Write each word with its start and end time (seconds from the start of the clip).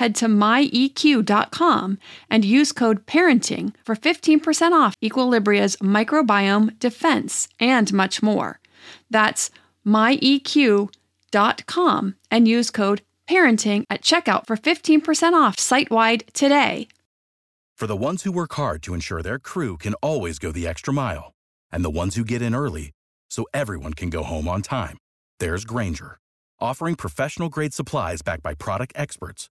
Head 0.00 0.14
to 0.16 0.26
myeq.com 0.28 1.98
and 2.30 2.42
use 2.42 2.72
code 2.72 3.04
PARENTING 3.04 3.74
for 3.84 3.94
15% 3.94 4.72
off 4.72 4.94
Equilibria's 5.04 5.76
microbiome 5.76 6.78
defense 6.78 7.48
and 7.60 7.92
much 7.92 8.22
more. 8.22 8.60
That's 9.10 9.50
myeq.com 9.86 10.94
and 12.30 12.48
use 12.48 12.70
code 12.70 13.02
PARENTING 13.28 13.84
at 13.90 14.00
checkout 14.00 14.46
for 14.46 14.56
15% 14.56 15.34
off 15.34 15.58
site 15.58 15.90
wide 15.90 16.24
today. 16.32 16.88
For 17.76 17.86
the 17.86 17.94
ones 17.94 18.22
who 18.22 18.32
work 18.32 18.54
hard 18.54 18.82
to 18.84 18.94
ensure 18.94 19.20
their 19.20 19.38
crew 19.38 19.76
can 19.76 19.92
always 20.00 20.38
go 20.38 20.50
the 20.50 20.66
extra 20.66 20.94
mile, 20.94 21.34
and 21.70 21.84
the 21.84 21.90
ones 21.90 22.16
who 22.16 22.24
get 22.24 22.40
in 22.40 22.54
early 22.54 22.92
so 23.28 23.44
everyone 23.52 23.92
can 23.92 24.08
go 24.08 24.22
home 24.22 24.48
on 24.48 24.62
time, 24.62 24.96
there's 25.40 25.66
Grainger, 25.66 26.16
offering 26.58 26.94
professional 26.94 27.50
grade 27.50 27.74
supplies 27.74 28.22
backed 28.22 28.42
by 28.42 28.54
product 28.54 28.94
experts 28.96 29.50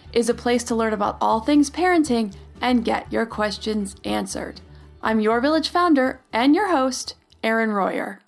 is 0.13 0.29
a 0.29 0.33
place 0.33 0.63
to 0.65 0.75
learn 0.75 0.93
about 0.93 1.17
all 1.19 1.39
things 1.39 1.69
parenting 1.69 2.33
and 2.59 2.85
get 2.85 3.11
your 3.11 3.25
questions 3.25 3.95
answered. 4.03 4.61
I'm 5.01 5.19
your 5.19 5.41
village 5.41 5.69
founder 5.69 6.19
and 6.31 6.55
your 6.55 6.69
host, 6.69 7.15
Erin 7.43 7.71
Royer. 7.71 8.19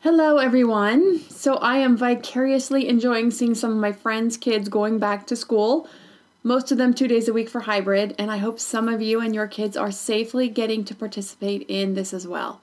Hello, 0.00 0.36
everyone. 0.36 1.20
So, 1.30 1.56
I 1.56 1.78
am 1.78 1.96
vicariously 1.96 2.88
enjoying 2.88 3.30
seeing 3.30 3.54
some 3.54 3.70
of 3.70 3.78
my 3.78 3.92
friends' 3.92 4.36
kids 4.36 4.68
going 4.68 4.98
back 4.98 5.26
to 5.28 5.36
school, 5.36 5.88
most 6.42 6.70
of 6.70 6.76
them 6.76 6.92
two 6.92 7.08
days 7.08 7.26
a 7.26 7.32
week 7.32 7.48
for 7.48 7.60
hybrid, 7.60 8.14
and 8.18 8.30
I 8.30 8.36
hope 8.36 8.60
some 8.60 8.86
of 8.86 9.00
you 9.00 9.18
and 9.20 9.34
your 9.34 9.48
kids 9.48 9.78
are 9.78 9.90
safely 9.90 10.48
getting 10.50 10.84
to 10.84 10.94
participate 10.94 11.64
in 11.68 11.94
this 11.94 12.12
as 12.12 12.28
well. 12.28 12.60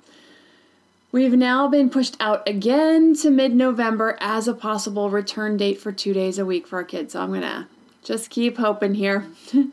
We've 1.12 1.34
now 1.34 1.68
been 1.68 1.90
pushed 1.90 2.16
out 2.20 2.48
again 2.48 3.16
to 3.16 3.32
mid 3.32 3.56
November 3.56 4.18
as 4.22 4.48
a 4.48 4.54
possible 4.54 5.10
return 5.10 5.58
date 5.58 5.82
for 5.82 5.92
two 5.92 6.14
days 6.14 6.38
a 6.38 6.46
week 6.46 6.68
for 6.68 6.78
our 6.78 6.86
kids. 6.86 7.14
So 7.14 7.22
I'm 7.22 7.34
to 7.34 7.68
just 8.04 8.30
keep 8.30 8.58
hoping 8.58 8.96
here. 8.96 9.28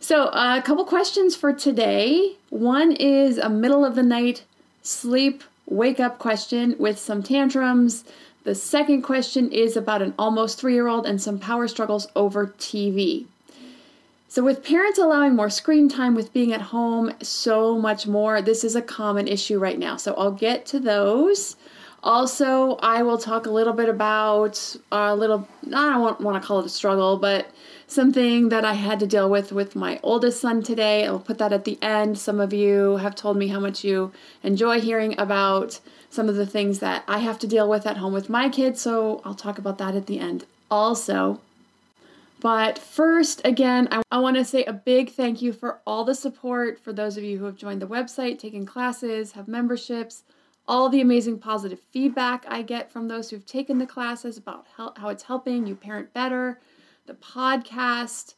so, 0.00 0.26
uh, 0.26 0.58
a 0.58 0.62
couple 0.62 0.84
questions 0.84 1.34
for 1.36 1.52
today. 1.52 2.36
One 2.50 2.92
is 2.92 3.38
a 3.38 3.48
middle 3.48 3.84
of 3.84 3.94
the 3.94 4.02
night 4.02 4.44
sleep 4.82 5.42
wake 5.66 5.98
up 5.98 6.18
question 6.18 6.76
with 6.78 6.98
some 6.98 7.22
tantrums. 7.22 8.04
The 8.44 8.54
second 8.54 9.02
question 9.02 9.50
is 9.50 9.76
about 9.76 10.02
an 10.02 10.14
almost 10.18 10.60
three 10.60 10.74
year 10.74 10.86
old 10.86 11.06
and 11.06 11.20
some 11.20 11.38
power 11.38 11.66
struggles 11.66 12.06
over 12.14 12.48
TV. 12.58 13.26
So, 14.28 14.42
with 14.42 14.64
parents 14.64 14.98
allowing 14.98 15.34
more 15.34 15.50
screen 15.50 15.88
time, 15.88 16.14
with 16.14 16.32
being 16.32 16.52
at 16.52 16.60
home 16.60 17.12
so 17.22 17.78
much 17.78 18.06
more, 18.06 18.42
this 18.42 18.64
is 18.64 18.76
a 18.76 18.82
common 18.82 19.26
issue 19.26 19.58
right 19.58 19.78
now. 19.78 19.96
So, 19.96 20.14
I'll 20.14 20.32
get 20.32 20.66
to 20.66 20.78
those. 20.78 21.56
Also, 22.06 22.76
I 22.76 23.02
will 23.02 23.18
talk 23.18 23.46
a 23.46 23.50
little 23.50 23.72
bit 23.72 23.88
about 23.88 24.76
a 24.92 25.16
little, 25.16 25.48
I 25.66 25.90
don't 25.90 26.20
want 26.20 26.40
to 26.40 26.46
call 26.46 26.60
it 26.60 26.66
a 26.66 26.68
struggle, 26.68 27.16
but 27.16 27.50
something 27.88 28.48
that 28.50 28.64
I 28.64 28.74
had 28.74 29.00
to 29.00 29.08
deal 29.08 29.28
with 29.28 29.50
with 29.50 29.74
my 29.74 29.98
oldest 30.04 30.40
son 30.40 30.62
today. 30.62 31.04
I'll 31.04 31.18
put 31.18 31.38
that 31.38 31.52
at 31.52 31.64
the 31.64 31.82
end. 31.82 32.16
Some 32.16 32.38
of 32.38 32.52
you 32.52 32.98
have 32.98 33.16
told 33.16 33.36
me 33.36 33.48
how 33.48 33.58
much 33.58 33.82
you 33.82 34.12
enjoy 34.44 34.80
hearing 34.80 35.18
about 35.18 35.80
some 36.08 36.28
of 36.28 36.36
the 36.36 36.46
things 36.46 36.78
that 36.78 37.02
I 37.08 37.18
have 37.18 37.40
to 37.40 37.48
deal 37.48 37.68
with 37.68 37.88
at 37.88 37.96
home 37.96 38.12
with 38.12 38.28
my 38.28 38.50
kids, 38.50 38.80
so 38.80 39.20
I'll 39.24 39.34
talk 39.34 39.58
about 39.58 39.78
that 39.78 39.96
at 39.96 40.06
the 40.06 40.20
end 40.20 40.46
also. 40.70 41.40
But 42.40 42.78
first, 42.78 43.40
again, 43.44 43.88
I, 43.90 44.02
I 44.12 44.20
want 44.20 44.36
to 44.36 44.44
say 44.44 44.64
a 44.64 44.72
big 44.72 45.10
thank 45.10 45.42
you 45.42 45.52
for 45.52 45.80
all 45.84 46.04
the 46.04 46.14
support 46.14 46.78
for 46.78 46.92
those 46.92 47.16
of 47.16 47.24
you 47.24 47.38
who 47.38 47.46
have 47.46 47.56
joined 47.56 47.82
the 47.82 47.88
website, 47.88 48.38
taken 48.38 48.64
classes, 48.64 49.32
have 49.32 49.48
memberships, 49.48 50.22
all 50.68 50.88
the 50.88 51.00
amazing 51.00 51.38
positive 51.38 51.80
feedback 51.92 52.44
I 52.48 52.62
get 52.62 52.90
from 52.90 53.08
those 53.08 53.30
who've 53.30 53.46
taken 53.46 53.78
the 53.78 53.86
classes 53.86 54.36
about 54.36 54.66
how, 54.76 55.08
it's 55.08 55.24
helping 55.24 55.66
you 55.66 55.76
parent 55.76 56.12
better, 56.12 56.60
the 57.06 57.14
podcast, 57.14 58.34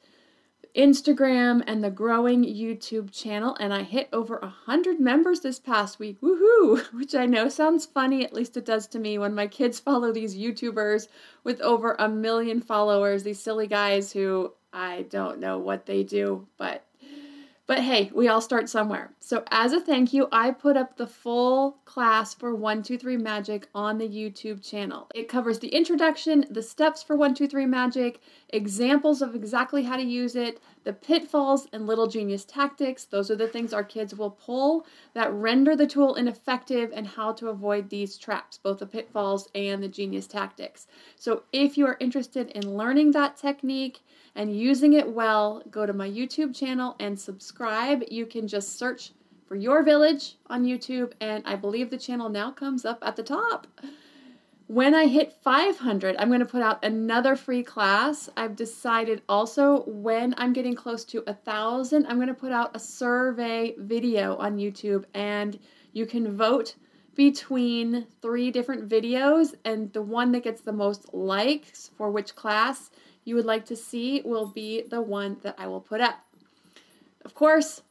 Instagram, 0.76 1.62
and 1.66 1.82
the 1.82 1.90
growing 1.90 2.44
YouTube 2.44 3.10
channel. 3.10 3.56
And 3.58 3.72
I 3.72 3.82
hit 3.82 4.08
over 4.12 4.36
a 4.38 4.48
hundred 4.48 5.00
members 5.00 5.40
this 5.40 5.58
past 5.58 5.98
week. 5.98 6.20
Woohoo! 6.20 6.92
Which 6.92 7.14
I 7.14 7.24
know 7.24 7.48
sounds 7.48 7.86
funny, 7.86 8.24
at 8.24 8.34
least 8.34 8.56
it 8.56 8.66
does 8.66 8.86
to 8.88 8.98
me 8.98 9.18
when 9.18 9.34
my 9.34 9.46
kids 9.46 9.80
follow 9.80 10.12
these 10.12 10.36
YouTubers 10.36 11.08
with 11.44 11.60
over 11.62 11.96
a 11.98 12.08
million 12.08 12.60
followers, 12.60 13.22
these 13.22 13.40
silly 13.40 13.66
guys 13.66 14.12
who 14.12 14.52
I 14.72 15.02
don't 15.08 15.40
know 15.40 15.58
what 15.58 15.86
they 15.86 16.02
do, 16.02 16.46
but 16.58 16.84
but 17.68 17.80
hey, 17.80 18.10
we 18.14 18.28
all 18.28 18.40
start 18.40 18.66
somewhere. 18.66 19.10
So, 19.20 19.44
as 19.50 19.74
a 19.74 19.80
thank 19.80 20.14
you, 20.14 20.26
I 20.32 20.52
put 20.52 20.78
up 20.78 20.96
the 20.96 21.06
full 21.06 21.72
class 21.84 22.32
for 22.32 22.54
123 22.54 23.18
Magic 23.18 23.68
on 23.74 23.98
the 23.98 24.08
YouTube 24.08 24.66
channel. 24.66 25.06
It 25.14 25.28
covers 25.28 25.58
the 25.58 25.68
introduction, 25.68 26.46
the 26.48 26.62
steps 26.62 27.02
for 27.02 27.14
123 27.14 27.66
Magic, 27.66 28.20
examples 28.48 29.20
of 29.20 29.34
exactly 29.34 29.82
how 29.82 29.98
to 29.98 30.02
use 30.02 30.34
it, 30.34 30.62
the 30.84 30.94
pitfalls 30.94 31.68
and 31.74 31.86
little 31.86 32.06
genius 32.06 32.46
tactics. 32.46 33.04
Those 33.04 33.30
are 33.30 33.36
the 33.36 33.46
things 33.46 33.74
our 33.74 33.84
kids 33.84 34.14
will 34.14 34.30
pull 34.30 34.86
that 35.12 35.30
render 35.30 35.76
the 35.76 35.86
tool 35.86 36.14
ineffective 36.14 36.90
and 36.94 37.06
how 37.06 37.32
to 37.32 37.48
avoid 37.48 37.90
these 37.90 38.16
traps, 38.16 38.56
both 38.56 38.78
the 38.78 38.86
pitfalls 38.86 39.46
and 39.54 39.82
the 39.82 39.88
genius 39.88 40.26
tactics. 40.26 40.86
So, 41.16 41.42
if 41.52 41.76
you 41.76 41.86
are 41.86 41.98
interested 42.00 42.48
in 42.48 42.76
learning 42.76 43.10
that 43.10 43.36
technique, 43.36 44.00
and 44.38 44.56
using 44.56 44.92
it 44.92 45.12
well, 45.12 45.64
go 45.68 45.84
to 45.84 45.92
my 45.92 46.08
YouTube 46.08 46.54
channel 46.54 46.94
and 47.00 47.18
subscribe. 47.18 47.57
You 47.60 48.24
can 48.26 48.46
just 48.46 48.78
search 48.78 49.12
for 49.46 49.56
Your 49.56 49.82
Village 49.82 50.36
on 50.46 50.64
YouTube, 50.64 51.12
and 51.20 51.42
I 51.44 51.56
believe 51.56 51.90
the 51.90 51.98
channel 51.98 52.28
now 52.28 52.52
comes 52.52 52.84
up 52.84 52.98
at 53.02 53.16
the 53.16 53.24
top. 53.24 53.66
When 54.68 54.94
I 54.94 55.06
hit 55.06 55.32
500, 55.42 56.14
I'm 56.18 56.28
going 56.28 56.38
to 56.38 56.46
put 56.46 56.62
out 56.62 56.84
another 56.84 57.34
free 57.34 57.64
class. 57.64 58.28
I've 58.36 58.54
decided 58.54 59.22
also 59.28 59.82
when 59.86 60.34
I'm 60.36 60.52
getting 60.52 60.76
close 60.76 61.04
to 61.06 61.24
a 61.26 61.34
thousand, 61.34 62.06
I'm 62.06 62.16
going 62.16 62.28
to 62.28 62.34
put 62.34 62.52
out 62.52 62.76
a 62.76 62.78
survey 62.78 63.74
video 63.78 64.36
on 64.36 64.58
YouTube, 64.58 65.04
and 65.14 65.58
you 65.92 66.06
can 66.06 66.36
vote 66.36 66.76
between 67.16 68.06
three 68.22 68.52
different 68.52 68.88
videos, 68.88 69.54
and 69.64 69.92
the 69.92 70.02
one 70.02 70.30
that 70.30 70.44
gets 70.44 70.60
the 70.60 70.72
most 70.72 71.12
likes 71.12 71.90
for 71.96 72.10
which 72.10 72.36
class 72.36 72.90
you 73.24 73.34
would 73.34 73.46
like 73.46 73.64
to 73.64 73.74
see 73.74 74.22
will 74.24 74.46
be 74.46 74.82
the 74.82 75.02
one 75.02 75.38
that 75.42 75.56
I 75.58 75.66
will 75.66 75.80
put 75.80 76.00
up. 76.00 76.20
Of 77.28 77.34
course, 77.34 77.82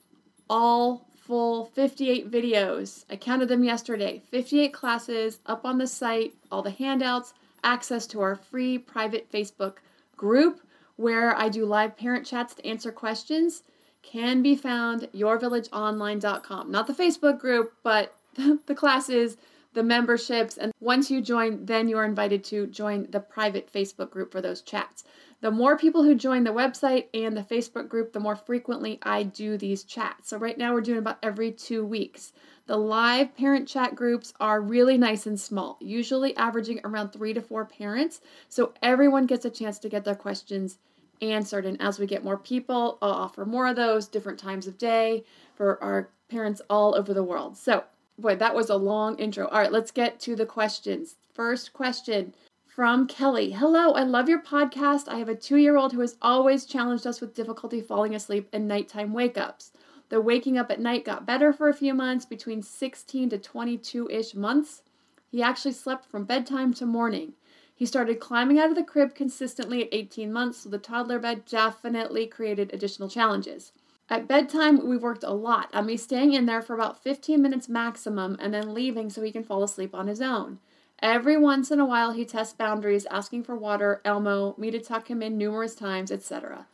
all 0.49 1.05
full 1.15 1.65
58 1.65 2.31
videos. 2.31 3.05
I 3.07 3.17
counted 3.17 3.49
them 3.49 3.63
yesterday. 3.63 4.23
58 4.31 4.73
classes 4.73 5.41
up 5.45 5.63
on 5.63 5.77
the 5.77 5.85
site, 5.85 6.33
all 6.51 6.63
the 6.63 6.71
handouts, 6.71 7.35
access 7.63 8.07
to 8.07 8.21
our 8.21 8.35
free 8.35 8.79
private 8.79 9.31
Facebook 9.31 9.75
group 10.15 10.61
where 10.95 11.35
I 11.35 11.49
do 11.49 11.67
live 11.67 11.95
parent 11.95 12.25
chats 12.25 12.55
to 12.55 12.65
answer 12.65 12.91
questions 12.91 13.61
can 14.01 14.41
be 14.41 14.55
found 14.55 15.07
yourvillageonline.com. 15.13 16.71
Not 16.71 16.87
the 16.87 16.93
Facebook 16.93 17.37
group, 17.37 17.73
but 17.83 18.15
the 18.65 18.73
classes, 18.73 19.37
the 19.75 19.83
memberships, 19.83 20.57
and 20.57 20.73
once 20.79 21.11
you 21.11 21.21
join, 21.21 21.63
then 21.63 21.87
you 21.87 21.99
are 21.99 22.05
invited 22.05 22.43
to 22.45 22.65
join 22.65 23.05
the 23.11 23.19
private 23.19 23.71
Facebook 23.71 24.09
group 24.09 24.31
for 24.31 24.41
those 24.41 24.61
chats. 24.63 25.03
The 25.41 25.51
more 25.51 25.77
people 25.77 26.03
who 26.03 26.15
join 26.15 26.43
the 26.43 26.53
website 26.53 27.07
and 27.13 27.37
the 27.37 27.43
Facebook 27.43 27.87
group, 27.87 28.11
the 28.11 28.19
more 28.19 28.35
frequently 28.35 28.99
I 29.03 29.23
do 29.23 29.57
these 29.57 29.83
chats. 29.83 30.29
So 30.29 30.37
right 30.37 30.57
now 30.57 30.73
we're 30.73 30.81
doing 30.81 30.99
about 30.99 31.19
every 31.21 31.51
two 31.51 31.85
weeks. 31.85 32.33
The 32.65 32.77
live 32.77 33.35
parent 33.35 33.67
chat 33.67 33.95
groups 33.95 34.33
are 34.39 34.59
really 34.59 34.97
nice 34.97 35.25
and 35.27 35.39
small, 35.39 35.77
usually 35.79 36.35
averaging 36.35 36.81
around 36.83 37.11
three 37.11 37.33
to 37.33 37.41
four 37.41 37.65
parents. 37.65 38.19
So 38.49 38.73
everyone 38.81 39.25
gets 39.25 39.45
a 39.45 39.49
chance 39.49 39.79
to 39.79 39.89
get 39.89 40.03
their 40.03 40.15
questions 40.15 40.79
answered. 41.21 41.65
And 41.65 41.81
as 41.81 41.99
we 41.99 42.07
get 42.07 42.23
more 42.23 42.37
people, 42.37 42.97
I'll 43.01 43.11
offer 43.11 43.45
more 43.45 43.67
of 43.67 43.75
those 43.75 44.07
different 44.07 44.39
times 44.39 44.67
of 44.67 44.77
day 44.77 45.23
for 45.55 45.81
our 45.83 46.09
parents 46.29 46.61
all 46.69 46.95
over 46.95 47.13
the 47.13 47.23
world. 47.23 47.57
So 47.57 47.83
Boy, 48.19 48.35
that 48.37 48.55
was 48.55 48.69
a 48.69 48.75
long 48.75 49.15
intro. 49.19 49.47
All 49.47 49.59
right, 49.59 49.71
let's 49.71 49.91
get 49.91 50.19
to 50.21 50.35
the 50.35 50.45
questions. 50.45 51.17
First 51.33 51.71
question 51.71 52.33
from 52.77 53.07
Kelly 53.07 53.53
Hello, 53.53 53.93
I 53.93 54.03
love 54.03 54.29
your 54.29 54.39
podcast. 54.39 55.07
I 55.07 55.17
have 55.17 55.29
a 55.29 55.33
two 55.33 55.55
year 55.57 55.77
old 55.77 55.93
who 55.93 56.01
has 56.01 56.15
always 56.21 56.63
challenged 56.63 57.07
us 57.07 57.19
with 57.19 57.33
difficulty 57.33 57.81
falling 57.81 58.13
asleep 58.13 58.47
and 58.53 58.67
nighttime 58.67 59.13
wake 59.13 59.35
ups. 59.35 59.71
The 60.09 60.21
waking 60.21 60.59
up 60.59 60.69
at 60.69 60.79
night 60.79 61.03
got 61.03 61.25
better 61.25 61.51
for 61.51 61.69
a 61.69 61.73
few 61.73 61.95
months, 61.95 62.23
between 62.23 62.61
16 62.61 63.31
to 63.31 63.39
22 63.39 64.07
ish 64.11 64.35
months. 64.35 64.83
He 65.31 65.41
actually 65.41 65.71
slept 65.71 66.05
from 66.05 66.25
bedtime 66.25 66.71
to 66.75 66.85
morning. 66.85 67.33
He 67.73 67.87
started 67.87 68.19
climbing 68.19 68.59
out 68.59 68.69
of 68.69 68.75
the 68.75 68.83
crib 68.83 69.15
consistently 69.15 69.81
at 69.81 69.89
18 69.91 70.31
months, 70.31 70.59
so 70.59 70.69
the 70.69 70.77
toddler 70.77 71.17
bed 71.17 71.45
definitely 71.45 72.27
created 72.27 72.71
additional 72.71 73.09
challenges. 73.09 73.71
At 74.07 74.27
bedtime, 74.27 74.87
we 74.87 74.97
worked 74.97 75.23
a 75.23 75.33
lot 75.33 75.73
on 75.73 75.87
me 75.87 75.97
staying 75.97 76.33
in 76.33 76.45
there 76.45 76.61
for 76.61 76.75
about 76.75 77.01
15 77.01 77.41
minutes 77.41 77.67
maximum 77.67 78.37
and 78.39 78.53
then 78.53 78.75
leaving 78.75 79.09
so 79.09 79.23
he 79.23 79.31
can 79.31 79.43
fall 79.43 79.63
asleep 79.63 79.95
on 79.95 80.05
his 80.05 80.21
own. 80.21 80.59
Every 80.99 81.37
once 81.37 81.69
in 81.69 81.79
a 81.79 81.85
while, 81.85 82.11
he 82.11 82.25
tests 82.25 82.55
boundaries, 82.55 83.05
asking 83.11 83.43
for 83.43 83.55
water, 83.55 84.01
Elmo, 84.03 84.55
me 84.57 84.71
to 84.71 84.79
tuck 84.79 85.09
him 85.09 85.21
in 85.21 85.37
numerous 85.37 85.75
times, 85.75 86.11
etc. 86.11 86.65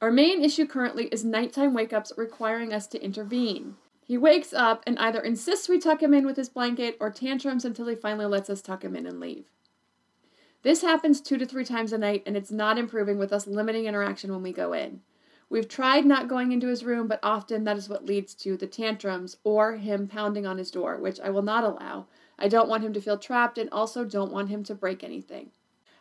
Our 0.00 0.10
main 0.10 0.42
issue 0.42 0.66
currently 0.66 1.06
is 1.06 1.24
nighttime 1.24 1.72
wake 1.72 1.92
ups 1.92 2.12
requiring 2.16 2.72
us 2.72 2.86
to 2.88 3.02
intervene. 3.02 3.76
He 4.04 4.18
wakes 4.18 4.52
up 4.52 4.82
and 4.86 4.98
either 4.98 5.20
insists 5.20 5.68
we 5.68 5.78
tuck 5.78 6.02
him 6.02 6.12
in 6.12 6.26
with 6.26 6.36
his 6.36 6.48
blanket 6.48 6.96
or 6.98 7.10
tantrums 7.10 7.64
until 7.64 7.86
he 7.86 7.94
finally 7.94 8.26
lets 8.26 8.50
us 8.50 8.60
tuck 8.60 8.82
him 8.82 8.96
in 8.96 9.06
and 9.06 9.20
leave. 9.20 9.44
This 10.62 10.82
happens 10.82 11.20
two 11.20 11.38
to 11.38 11.46
three 11.46 11.64
times 11.64 11.92
a 11.92 11.98
night, 11.98 12.24
and 12.26 12.36
it's 12.36 12.50
not 12.50 12.78
improving 12.78 13.18
with 13.18 13.32
us 13.32 13.46
limiting 13.46 13.86
interaction 13.86 14.32
when 14.32 14.42
we 14.42 14.52
go 14.52 14.72
in. 14.72 15.02
We've 15.48 15.68
tried 15.68 16.04
not 16.04 16.28
going 16.28 16.52
into 16.52 16.66
his 16.66 16.84
room, 16.84 17.06
but 17.06 17.20
often 17.22 17.64
that 17.64 17.76
is 17.76 17.88
what 17.88 18.04
leads 18.04 18.34
to 18.34 18.56
the 18.56 18.66
tantrums 18.66 19.36
or 19.44 19.76
him 19.76 20.08
pounding 20.08 20.46
on 20.46 20.58
his 20.58 20.70
door, 20.70 20.98
which 20.98 21.20
I 21.20 21.30
will 21.30 21.42
not 21.42 21.64
allow. 21.64 22.06
I 22.40 22.48
don't 22.48 22.68
want 22.68 22.82
him 22.82 22.92
to 22.94 23.00
feel 23.00 23.18
trapped 23.18 23.58
and 23.58 23.70
also 23.70 24.04
don't 24.04 24.32
want 24.32 24.48
him 24.48 24.64
to 24.64 24.74
break 24.74 25.04
anything. 25.04 25.50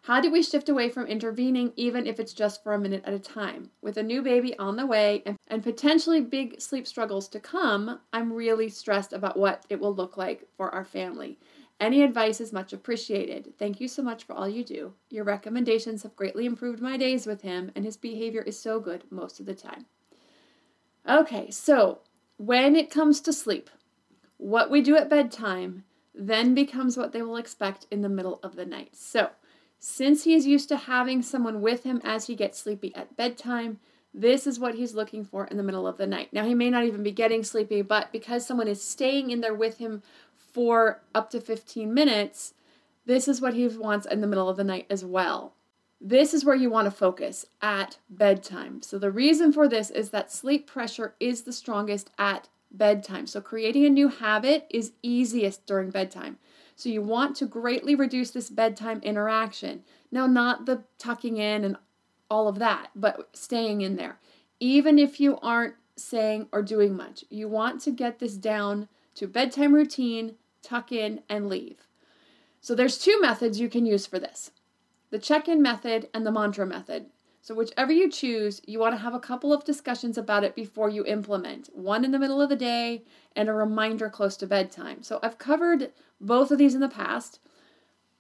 How 0.03 0.21
do 0.21 0.31
we 0.31 0.41
shift 0.41 0.69
away 0.69 0.89
from 0.89 1.07
intervening, 1.07 1.74
even 1.75 2.07
if 2.07 2.19
it's 2.19 2.33
just 2.33 2.63
for 2.63 2.74
a 2.74 2.80
minute 2.80 3.03
at 3.06 3.13
a 3.13 3.19
time? 3.19 3.71
With 3.81 3.97
a 3.97 4.03
new 4.03 4.21
baby 4.21 4.57
on 4.57 4.77
the 4.77 4.86
way 4.86 5.21
and, 5.25 5.38
and 5.47 5.62
potentially 5.62 6.21
big 6.21 6.62
sleep 6.62 6.88
struggles 6.88 7.27
to 7.30 7.39
come, 7.39 8.00
I'm 8.13 8.31
really 8.31 8.69
stressed 8.69 9.12
about 9.12 9.38
what 9.38 9.65
it 9.69 9.80
will 9.80 9.94
look 9.94 10.15
like 10.15 10.47
for 10.56 10.74
our 10.74 10.86
family. 10.86 11.38
Any 11.80 12.01
advice 12.01 12.42
is 12.42 12.53
much 12.53 12.74
appreciated. 12.74 13.53
Thank 13.57 13.80
you 13.80 13.88
so 13.88 14.01
much 14.01 14.24
for 14.24 14.33
all 14.33 14.47
you 14.47 14.63
do. 14.63 14.94
Your 15.09 15.25
recommendations 15.25 16.03
have 16.03 16.15
greatly 16.15 16.45
improved 16.45 16.81
my 16.81 16.97
days 16.97 17.25
with 17.25 17.42
him, 17.42 17.71
and 17.75 17.85
his 17.85 17.97
behavior 17.97 18.42
is 18.42 18.59
so 18.59 18.80
good 18.80 19.03
most 19.09 19.39
of 19.39 19.45
the 19.45 19.56
time. 19.56 19.85
Okay, 21.07 21.51
so 21.51 22.00
when 22.38 22.75
it 22.75 22.92
comes 22.92 23.21
to 23.21 23.33
sleep, 23.33 23.69
what 24.38 24.71
we 24.71 24.81
do 24.81 24.95
at 24.95 25.09
bedtime 25.09 25.83
then 26.19 26.54
becomes 26.54 26.98
what 26.98 27.13
they 27.13 27.21
will 27.21 27.38
expect 27.38 27.88
in 27.89 28.01
the 28.01 28.10
middle 28.10 28.39
of 28.44 28.56
the 28.56 28.66
night. 28.66 28.95
So, 28.95 29.30
since 29.80 30.25
he 30.25 30.36
is 30.36 30.45
used 30.45 30.68
to 30.69 30.75
having 30.75 31.21
someone 31.21 31.62
with 31.62 31.83
him 31.83 32.01
as 32.04 32.27
he 32.27 32.36
gets 32.36 32.60
sleepy 32.60 32.94
at 32.94 33.16
bedtime, 33.16 33.80
this 34.13 34.45
is 34.45 34.60
what 34.60 34.75
he's 34.75 34.94
looking 34.94 35.24
for 35.24 35.45
in 35.45 35.56
the 35.56 35.63
middle 35.63 35.88
of 35.88 35.98
the 35.98 36.07
night. 36.07 36.33
Now, 36.33 36.44
he 36.44 36.54
may 36.54 36.69
not 36.69 36.83
even 36.83 37.04
be 37.04 37.13
getting 37.13 37.44
sleepy, 37.44 37.81
but 37.81 38.12
because 38.12 38.45
someone 38.45 38.68
is 38.68 38.83
staying 38.83 39.31
in 39.31 39.39
there 39.39 39.54
with 39.54 39.77
him 39.77 40.04
for 40.36 41.01
up 41.16 41.30
to 41.30 41.39
15 41.39 41.94
minutes, 41.94 42.54
this 43.06 43.30
is 43.30 43.39
what 43.39 43.54
he 43.54 43.66
wants 43.69 44.06
in 44.06 44.19
the 44.19 44.27
middle 44.27 44.50
of 44.50 44.57
the 44.57 44.63
night 44.66 44.88
as 44.89 45.06
well. 45.06 45.54
This 46.01 46.33
is 46.33 46.44
where 46.44 46.56
you 46.56 46.69
want 46.69 46.86
to 46.86 46.92
focus 46.92 47.45
at 47.62 47.98
bedtime. 48.10 48.81
So, 48.81 49.00
the 49.00 49.12
reason 49.12 49.54
for 49.54 49.69
this 49.69 49.89
is 49.89 50.10
that 50.10 50.33
sleep 50.33 50.68
pressure 50.68 51.16
is 51.21 51.44
the 51.44 51.54
strongest 51.54 52.10
at 52.18 52.50
bedtime. 52.71 53.27
So, 53.27 53.42
creating 53.42 53.86
a 53.86 53.89
new 53.89 54.07
habit 54.07 54.68
is 54.69 54.94
easiest 55.01 55.66
during 55.66 55.89
bedtime. 55.89 56.38
So, 56.75 56.89
you 56.89 57.01
want 57.01 57.36
to 57.38 57.45
greatly 57.45 57.95
reduce 57.95 58.31
this 58.31 58.50
bedtime 58.50 59.00
interaction. 59.01 59.83
Now, 60.12 60.27
not 60.27 60.66
the 60.66 60.83
tucking 60.98 61.38
in 61.38 61.63
and 61.63 61.77
all 62.30 62.48
of 62.48 62.60
that, 62.60 62.89
but 62.95 63.30
staying 63.33 63.81
in 63.81 63.95
there. 63.95 64.19
Even 64.60 65.00
if 65.00 65.19
you 65.19 65.38
aren't 65.39 65.75
saying 65.95 66.48
or 66.51 66.62
doing 66.62 66.95
much, 66.95 67.25
you 67.30 67.48
want 67.48 67.81
to 67.81 67.92
get 67.92 68.19
this 68.19 68.36
down 68.36 68.88
to 69.16 69.27
bedtime 69.27 69.74
routine, 69.74 70.36
tuck 70.62 70.92
in, 70.92 71.21
and 71.30 71.50
leave. 71.50 71.88
So 72.61 72.76
there's 72.76 72.97
two 72.97 73.19
methods 73.21 73.59
you 73.59 73.69
can 73.69 73.85
use 73.85 74.06
for 74.06 74.19
this. 74.19 74.52
The 75.11 75.19
check-in 75.19 75.61
method 75.61 76.09
and 76.14 76.26
the 76.26 76.31
mantra 76.31 76.66
method. 76.66 77.07
So 77.41 77.55
whichever 77.55 77.91
you 77.91 78.09
choose, 78.09 78.61
you 78.67 78.79
want 78.79 78.93
to 78.93 79.01
have 79.01 79.13
a 79.13 79.19
couple 79.19 79.53
of 79.53 79.63
discussions 79.63 80.17
about 80.17 80.43
it 80.43 80.55
before 80.55 80.89
you 80.89 81.05
implement. 81.05 81.69
One 81.73 82.03
in 82.03 82.11
the 82.11 82.19
middle 82.19 82.41
of 82.41 82.49
the 82.49 82.55
day 82.55 83.03
and 83.35 83.47
a 83.47 83.53
reminder 83.53 84.09
close 84.09 84.35
to 84.37 84.47
bedtime. 84.47 85.03
So 85.03 85.19
I've 85.23 85.37
covered 85.37 85.91
both 86.19 86.51
of 86.51 86.57
these 86.57 86.75
in 86.75 86.81
the 86.81 86.89
past, 86.89 87.39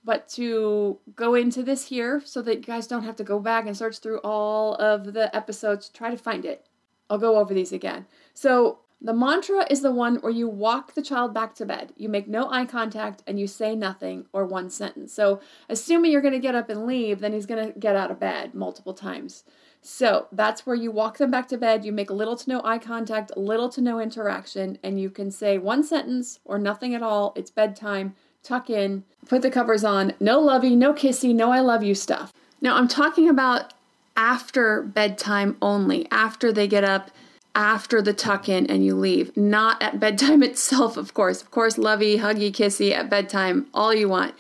but 0.03 0.29
to 0.29 0.99
go 1.15 1.35
into 1.35 1.63
this 1.63 1.87
here 1.87 2.21
so 2.23 2.41
that 2.43 2.57
you 2.57 2.63
guys 2.63 2.87
don't 2.87 3.03
have 3.03 3.17
to 3.17 3.23
go 3.23 3.39
back 3.39 3.67
and 3.67 3.75
search 3.75 3.99
through 3.99 4.19
all 4.19 4.75
of 4.75 5.13
the 5.13 5.35
episodes, 5.35 5.89
try 5.89 6.09
to 6.09 6.17
find 6.17 6.45
it. 6.45 6.65
I'll 7.09 7.17
go 7.17 7.37
over 7.37 7.53
these 7.53 7.73
again. 7.73 8.05
So 8.33 8.79
the 9.01 9.13
mantra 9.13 9.65
is 9.69 9.81
the 9.81 9.93
one 9.93 10.15
where 10.15 10.31
you 10.31 10.49
walk 10.49 10.93
the 10.93 11.01
child 11.01 11.33
back 11.33 11.55
to 11.55 11.65
bed. 11.65 11.93
You 11.95 12.09
make 12.09 12.27
no 12.27 12.49
eye 12.49 12.65
contact 12.65 13.23
and 13.25 13.39
you 13.39 13.47
say 13.47 13.73
nothing 13.73 14.25
or 14.33 14.45
one 14.45 14.69
sentence. 14.69 15.13
So, 15.13 15.39
assuming 15.69 16.11
you're 16.11 16.21
going 16.21 16.33
to 16.33 16.39
get 16.39 16.55
up 16.55 16.69
and 16.69 16.85
leave, 16.85 17.21
then 17.21 17.31
he's 17.31 17.45
going 17.45 17.71
to 17.71 17.79
get 17.79 17.95
out 17.95 18.11
of 18.11 18.19
bed 18.19 18.53
multiple 18.53 18.93
times. 18.93 19.45
So, 19.81 20.27
that's 20.33 20.65
where 20.65 20.75
you 20.75 20.91
walk 20.91 21.17
them 21.17 21.31
back 21.31 21.47
to 21.47 21.57
bed. 21.57 21.85
You 21.85 21.93
make 21.93 22.11
little 22.11 22.35
to 22.35 22.49
no 22.49 22.61
eye 22.65 22.77
contact, 22.77 23.37
little 23.37 23.69
to 23.69 23.79
no 23.79 24.01
interaction, 24.01 24.77
and 24.83 24.99
you 24.99 25.09
can 25.09 25.31
say 25.31 25.57
one 25.57 25.83
sentence 25.83 26.39
or 26.43 26.59
nothing 26.59 26.93
at 26.93 27.01
all. 27.01 27.31
It's 27.37 27.51
bedtime. 27.51 28.15
Tuck 28.43 28.69
in, 28.69 29.05
put 29.27 29.41
the 29.41 29.51
covers 29.51 29.85
on. 29.85 30.13
No 30.19 30.39
lovey, 30.39 30.75
no 30.75 30.93
kissy, 30.93 31.33
no 31.33 31.51
I 31.51 31.61
love 31.61 31.83
you 31.83 31.95
stuff. 31.95 32.33
Now, 32.59 32.75
I'm 32.75 32.89
talking 32.89 33.29
about 33.29 33.73
after 34.17 34.81
bedtime 34.81 35.55
only, 35.61 36.05
after 36.11 36.51
they 36.51 36.67
get 36.67 36.83
up 36.83 37.11
after 37.55 38.01
the 38.01 38.13
tuck 38.13 38.47
in 38.47 38.67
and 38.67 38.85
you 38.85 38.95
leave, 38.95 39.35
not 39.35 39.81
at 39.81 39.99
bedtime 39.99 40.43
itself, 40.49 40.97
of 40.97 41.13
course. 41.13 41.41
Of 41.41 41.51
course, 41.51 41.77
lovey, 41.77 42.17
huggy, 42.17 42.51
kissy 42.51 42.91
at 42.93 43.09
bedtime, 43.09 43.67
all 43.73 43.93
you 43.93 44.09
want. 44.09 44.35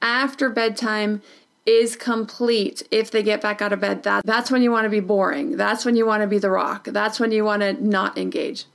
After 0.00 0.48
bedtime 0.48 1.22
is 1.66 1.96
complete 1.96 2.82
if 2.90 3.10
they 3.10 3.22
get 3.22 3.40
back 3.40 3.62
out 3.62 3.72
of 3.72 3.80
bed. 3.80 4.02
That, 4.02 4.24
that's 4.26 4.50
when 4.50 4.62
you 4.62 4.70
want 4.70 4.84
to 4.84 4.90
be 4.90 5.00
boring. 5.00 5.56
That's 5.56 5.84
when 5.84 5.96
you 5.96 6.04
want 6.04 6.22
to 6.22 6.26
be 6.26 6.38
the 6.38 6.50
rock. 6.50 6.84
That's 6.84 7.18
when 7.18 7.32
you 7.32 7.44
want 7.44 7.62
to 7.62 7.72
not 7.84 8.18
engage. 8.18 8.66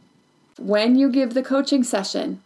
When 0.58 0.96
you 0.96 1.10
give 1.10 1.34
the 1.34 1.44
coaching 1.44 1.84
session, 1.84 2.42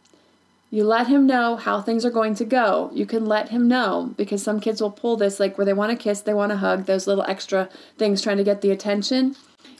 you 0.69 0.83
let 0.83 1.07
him 1.07 1.25
know 1.25 1.55
how 1.55 1.81
things 1.81 2.03
are 2.03 2.11
going 2.11 2.35
to 2.35 2.45
go. 2.45 2.91
You 2.93 3.05
can 3.05 3.25
let 3.25 3.49
him 3.49 3.67
know 3.67 4.13
because 4.17 4.43
some 4.43 4.59
kids 4.59 4.81
will 4.81 4.91
pull 4.91 5.15
this 5.15 5.39
like 5.39 5.57
where 5.57 5.65
they 5.65 5.73
want 5.73 5.91
to 5.91 6.03
kiss, 6.03 6.21
they 6.21 6.33
want 6.33 6.51
to 6.51 6.57
hug, 6.57 6.85
those 6.85 7.07
little 7.07 7.23
extra 7.27 7.69
things 7.97 8.21
trying 8.21 8.37
to 8.37 8.43
get 8.43 8.61
the 8.61 8.71
attention 8.71 9.35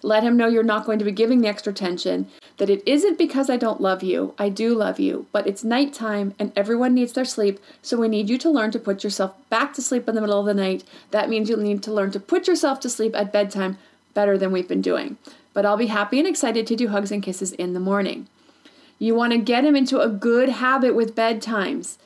Let 0.06 0.24
him 0.24 0.36
know 0.36 0.48
you're 0.48 0.64
not 0.64 0.86
going 0.86 1.00
to 1.00 1.06
be 1.06 1.14
giving 1.14 1.40
the 1.40 1.48
extra 1.48 1.72
attention, 1.72 2.28
that 2.58 2.70
it 2.70 2.84
isn't 2.86 3.18
because 3.18 3.50
I 3.50 3.56
don't 3.56 3.80
love 3.80 4.04
you. 4.04 4.34
I 4.38 4.50
do 4.50 4.76
love 4.76 5.00
you, 5.00 5.28
but 5.32 5.48
it's 5.48 5.64
nighttime 5.64 6.36
and 6.38 6.52
everyone 6.56 6.94
needs 6.94 7.14
their 7.14 7.24
sleep, 7.24 7.60
so 7.82 7.98
we 7.98 8.10
need 8.10 8.30
you 8.30 8.38
to 8.40 8.50
learn 8.50 8.72
to 8.72 8.80
put 8.80 9.04
yourself 9.04 9.34
back 9.50 9.74
to 9.74 9.82
sleep 9.82 10.10
in 10.10 10.16
the 10.16 10.22
middle 10.22 10.40
of 10.40 10.46
the 10.46 10.54
night. 10.54 10.84
That 11.12 11.30
means 11.30 11.50
you'll 11.50 11.60
need 11.60 11.82
to 11.84 11.94
learn 11.94 12.12
to 12.12 12.20
put 12.20 12.48
yourself 12.48 12.82
to 12.82 12.90
sleep 12.90 13.16
at 13.16 13.32
bedtime 13.32 13.78
better 14.14 14.38
than 14.38 14.52
we've 14.52 14.68
been 14.68 14.82
doing. 14.82 15.18
But 15.54 15.66
I'll 15.66 15.78
be 15.78 15.88
happy 15.88 16.20
and 16.20 16.28
excited 16.28 16.68
to 16.68 16.76
do 16.76 16.90
hugs 16.90 17.12
and 17.12 17.24
kisses 17.24 17.54
in 17.54 17.74
the 17.74 17.80
morning. 17.80 18.28
You 19.00 19.16
want 19.16 19.32
to 19.32 19.40
get 19.40 19.64
him 19.64 19.76
into 19.76 20.02
a 20.02 20.10
good 20.10 20.50
habit 20.50 20.96
with 20.96 21.16
bedtimes. 21.16 21.98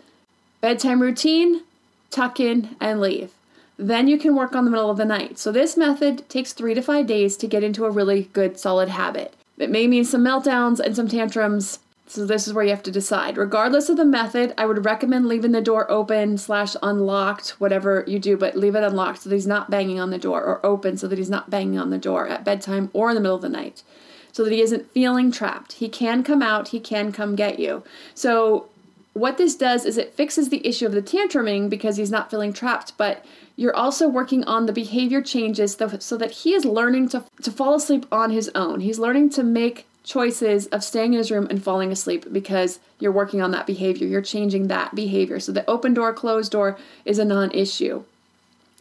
Bedtime 0.62 1.02
routine, 1.02 1.64
tuck 2.12 2.40
in 2.40 2.76
and 2.80 3.02
leave. 3.02 3.32
Then 3.78 4.08
you 4.08 4.18
can 4.18 4.36
work 4.36 4.56
on 4.56 4.66
the 4.66 4.72
middle 4.72 4.90
of 4.90 4.98
the 4.98 5.06
night. 5.06 5.38
So, 5.38 5.52
this 5.52 5.78
method 5.78 6.28
takes 6.30 6.52
three 6.52 6.74
to 6.74 6.82
five 6.82 7.06
days 7.06 7.38
to 7.38 7.48
get 7.48 7.64
into 7.64 7.86
a 7.86 7.92
really 7.92 8.24
good, 8.34 8.60
solid 8.60 8.90
habit. 8.90 9.36
It 9.58 9.70
may 9.70 9.88
mean 9.88 10.04
some 10.04 10.24
meltdowns 10.24 10.80
and 10.80 10.96
some 10.96 11.08
tantrums. 11.08 11.80
So, 12.08 12.26
this 12.26 12.48
is 12.48 12.54
where 12.54 12.64
you 12.64 12.72
have 12.72 12.84
to 12.84 12.92
decide. 12.92 13.38
Regardless 13.38 13.88
of 13.90 13.98
the 13.98 14.06
method, 14.06 14.56
I 14.58 14.66
would 14.66 14.84
recommend 14.84 15.28
leaving 15.28 15.52
the 15.52 15.62
door 15.62 15.90
open 15.92 16.40
slash 16.40 16.76
unlocked, 16.82 17.50
whatever 17.60 18.04
you 18.08 18.18
do, 18.18 18.36
but 18.36 18.58
leave 18.58 18.76
it 18.76 18.84
unlocked 18.84 19.22
so 19.22 19.30
that 19.30 19.36
he's 19.36 19.46
not 19.46 19.70
banging 19.70 20.00
on 20.00 20.10
the 20.10 20.18
door, 20.18 20.44
or 20.44 20.66
open 20.66 20.98
so 20.98 21.08
that 21.08 21.20
he's 21.20 21.30
not 21.30 21.52
banging 21.52 21.78
on 21.78 21.92
the 21.92 21.98
door 22.00 22.28
at 22.28 22.44
bedtime 22.44 22.90
or 22.94 23.10
in 23.10 23.16
the 23.16 23.22
middle 23.22 23.36
of 23.36 23.44
the 23.44 23.50
night, 23.50 23.84
so 24.32 24.44
that 24.44 24.54
he 24.54 24.62
isn't 24.62 24.92
feeling 24.92 25.32
trapped. 25.32 25.74
He 25.74 25.88
can 25.88 26.24
come 26.24 26.42
out, 26.42 26.70
he 26.70 26.80
can 26.80 27.12
come 27.12 27.36
get 27.36 27.60
you. 27.60 27.84
So, 28.16 28.70
what 29.18 29.38
this 29.38 29.56
does 29.56 29.86
is 29.86 29.98
it 29.98 30.14
fixes 30.14 30.50
the 30.50 30.66
issue 30.66 30.86
of 30.86 30.92
the 30.92 31.02
tantruming 31.02 31.70
because 31.70 31.98
he's 31.98 32.12
not 32.12 32.30
feeling 32.30 32.54
trapped, 32.54 32.98
but 32.98 33.26
you're 33.56 33.76
also 33.76 34.08
working 34.08 34.44
on 34.46 34.66
the 34.66 34.74
behavior 34.74 35.22
changes 35.22 35.78
so 36.00 36.18
that 36.18 36.32
he 36.32 36.54
is 36.54 36.66
learning 36.66 37.10
to, 37.10 37.24
to 37.42 37.52
fall 37.52 37.76
asleep 37.76 38.06
on 38.12 38.32
his 38.32 38.50
own. 38.54 38.82
He's 38.82 39.00
learning 39.00 39.32
to 39.32 39.44
make 39.44 39.88
choices 40.04 40.68
of 40.68 40.84
staying 40.84 41.14
in 41.14 41.18
his 41.18 41.32
room 41.32 41.48
and 41.50 41.62
falling 41.62 41.92
asleep 41.92 42.26
because 42.32 42.80
you're 43.00 43.12
working 43.12 43.42
on 43.42 43.52
that 43.52 43.68
behavior. 43.68 44.08
You're 44.08 44.22
changing 44.22 44.68
that 44.68 44.96
behavior. 44.96 45.40
So 45.40 45.52
the 45.52 45.70
open 45.70 45.94
door, 45.94 46.14
closed 46.14 46.52
door 46.52 46.78
is 47.04 47.20
a 47.20 47.26
non 47.26 47.52
issue. 47.52 48.04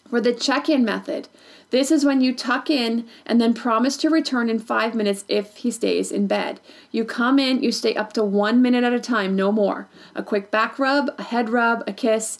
For 0.09 0.21
the 0.21 0.33
check 0.33 0.69
in 0.69 0.85
method, 0.85 1.29
this 1.71 1.91
is 1.91 2.05
when 2.05 2.21
you 2.21 2.35
tuck 2.35 2.71
in 2.71 3.07
and 3.25 3.41
then 3.41 3.55
promise 3.55 3.97
to 3.99 4.11
return 4.11 4.49
in 4.49 4.59
five 4.59 4.95
minutes 4.95 5.25
if 5.29 5.57
he 5.57 5.71
stays 5.71 6.13
in 6.13 6.27
bed. 6.27 6.61
You 6.93 7.05
come 7.05 7.39
in, 7.39 7.63
you 7.63 7.73
stay 7.73 7.95
up 7.95 8.13
to 8.13 8.23
one 8.23 8.63
minute 8.63 8.85
at 8.85 8.93
a 8.93 9.01
time, 9.01 9.35
no 9.35 9.51
more. 9.51 9.89
A 10.15 10.23
quick 10.23 10.51
back 10.51 10.79
rub, 10.79 11.13
a 11.19 11.25
head 11.25 11.49
rub, 11.51 11.83
a 11.87 11.93
kiss, 11.93 12.39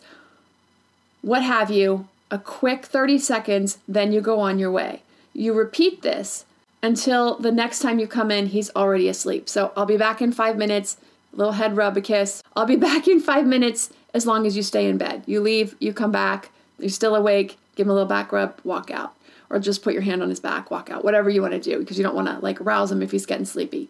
what 1.23 1.43
have 1.43 1.71
you, 1.71 2.07
a 2.31 2.39
quick 2.39 2.87
30 2.87 3.19
seconds, 3.19 3.79
then 3.89 4.13
you 4.13 4.21
go 4.21 4.39
on 4.39 4.59
your 4.59 4.71
way. 4.71 5.03
You 5.33 5.53
repeat 5.55 6.03
this 6.03 6.45
until 6.83 7.37
the 7.39 7.51
next 7.51 7.81
time 7.81 7.99
you 7.99 8.07
come 8.07 8.31
in, 8.31 8.47
he's 8.47 8.71
already 8.77 9.09
asleep. 9.09 9.49
So 9.49 9.73
I'll 9.77 9.87
be 9.87 9.97
back 9.97 10.23
in 10.23 10.31
five 10.31 10.57
minutes, 10.57 10.99
little 11.33 11.55
head 11.55 11.77
rub, 11.77 11.97
a 11.97 12.01
kiss. 12.01 12.43
I'll 12.55 12.65
be 12.65 12.77
back 12.91 13.09
in 13.09 13.19
five 13.19 13.45
minutes 13.45 13.91
as 14.15 14.25
long 14.25 14.47
as 14.47 14.57
you 14.57 14.63
stay 14.63 14.89
in 14.89 14.99
bed. 14.99 15.25
You 15.27 15.41
leave, 15.41 15.75
you 15.81 15.93
come 15.93 16.13
back, 16.13 16.51
you're 16.79 16.89
still 16.89 17.15
awake, 17.15 17.57
give 17.75 17.87
him 17.87 17.91
a 17.91 17.95
little 17.95 18.09
back 18.09 18.33
rub, 18.33 18.61
walk 18.65 18.91
out. 18.91 19.15
Or 19.49 19.61
just 19.61 19.83
put 19.83 19.93
your 19.93 20.03
hand 20.03 20.25
on 20.25 20.29
his 20.29 20.41
back, 20.41 20.73
walk 20.73 20.91
out, 20.91 21.05
whatever 21.05 21.31
you 21.31 21.41
want 21.41 21.55
to 21.55 21.61
do, 21.61 21.79
because 21.79 21.97
you 21.97 22.03
don't 22.03 22.17
want 22.17 22.27
to 22.27 22.39
like 22.41 22.59
rouse 22.61 22.91
him 22.91 23.01
if 23.01 23.13
he's 23.13 23.27
getting 23.27 23.45
sleepy 23.45 23.89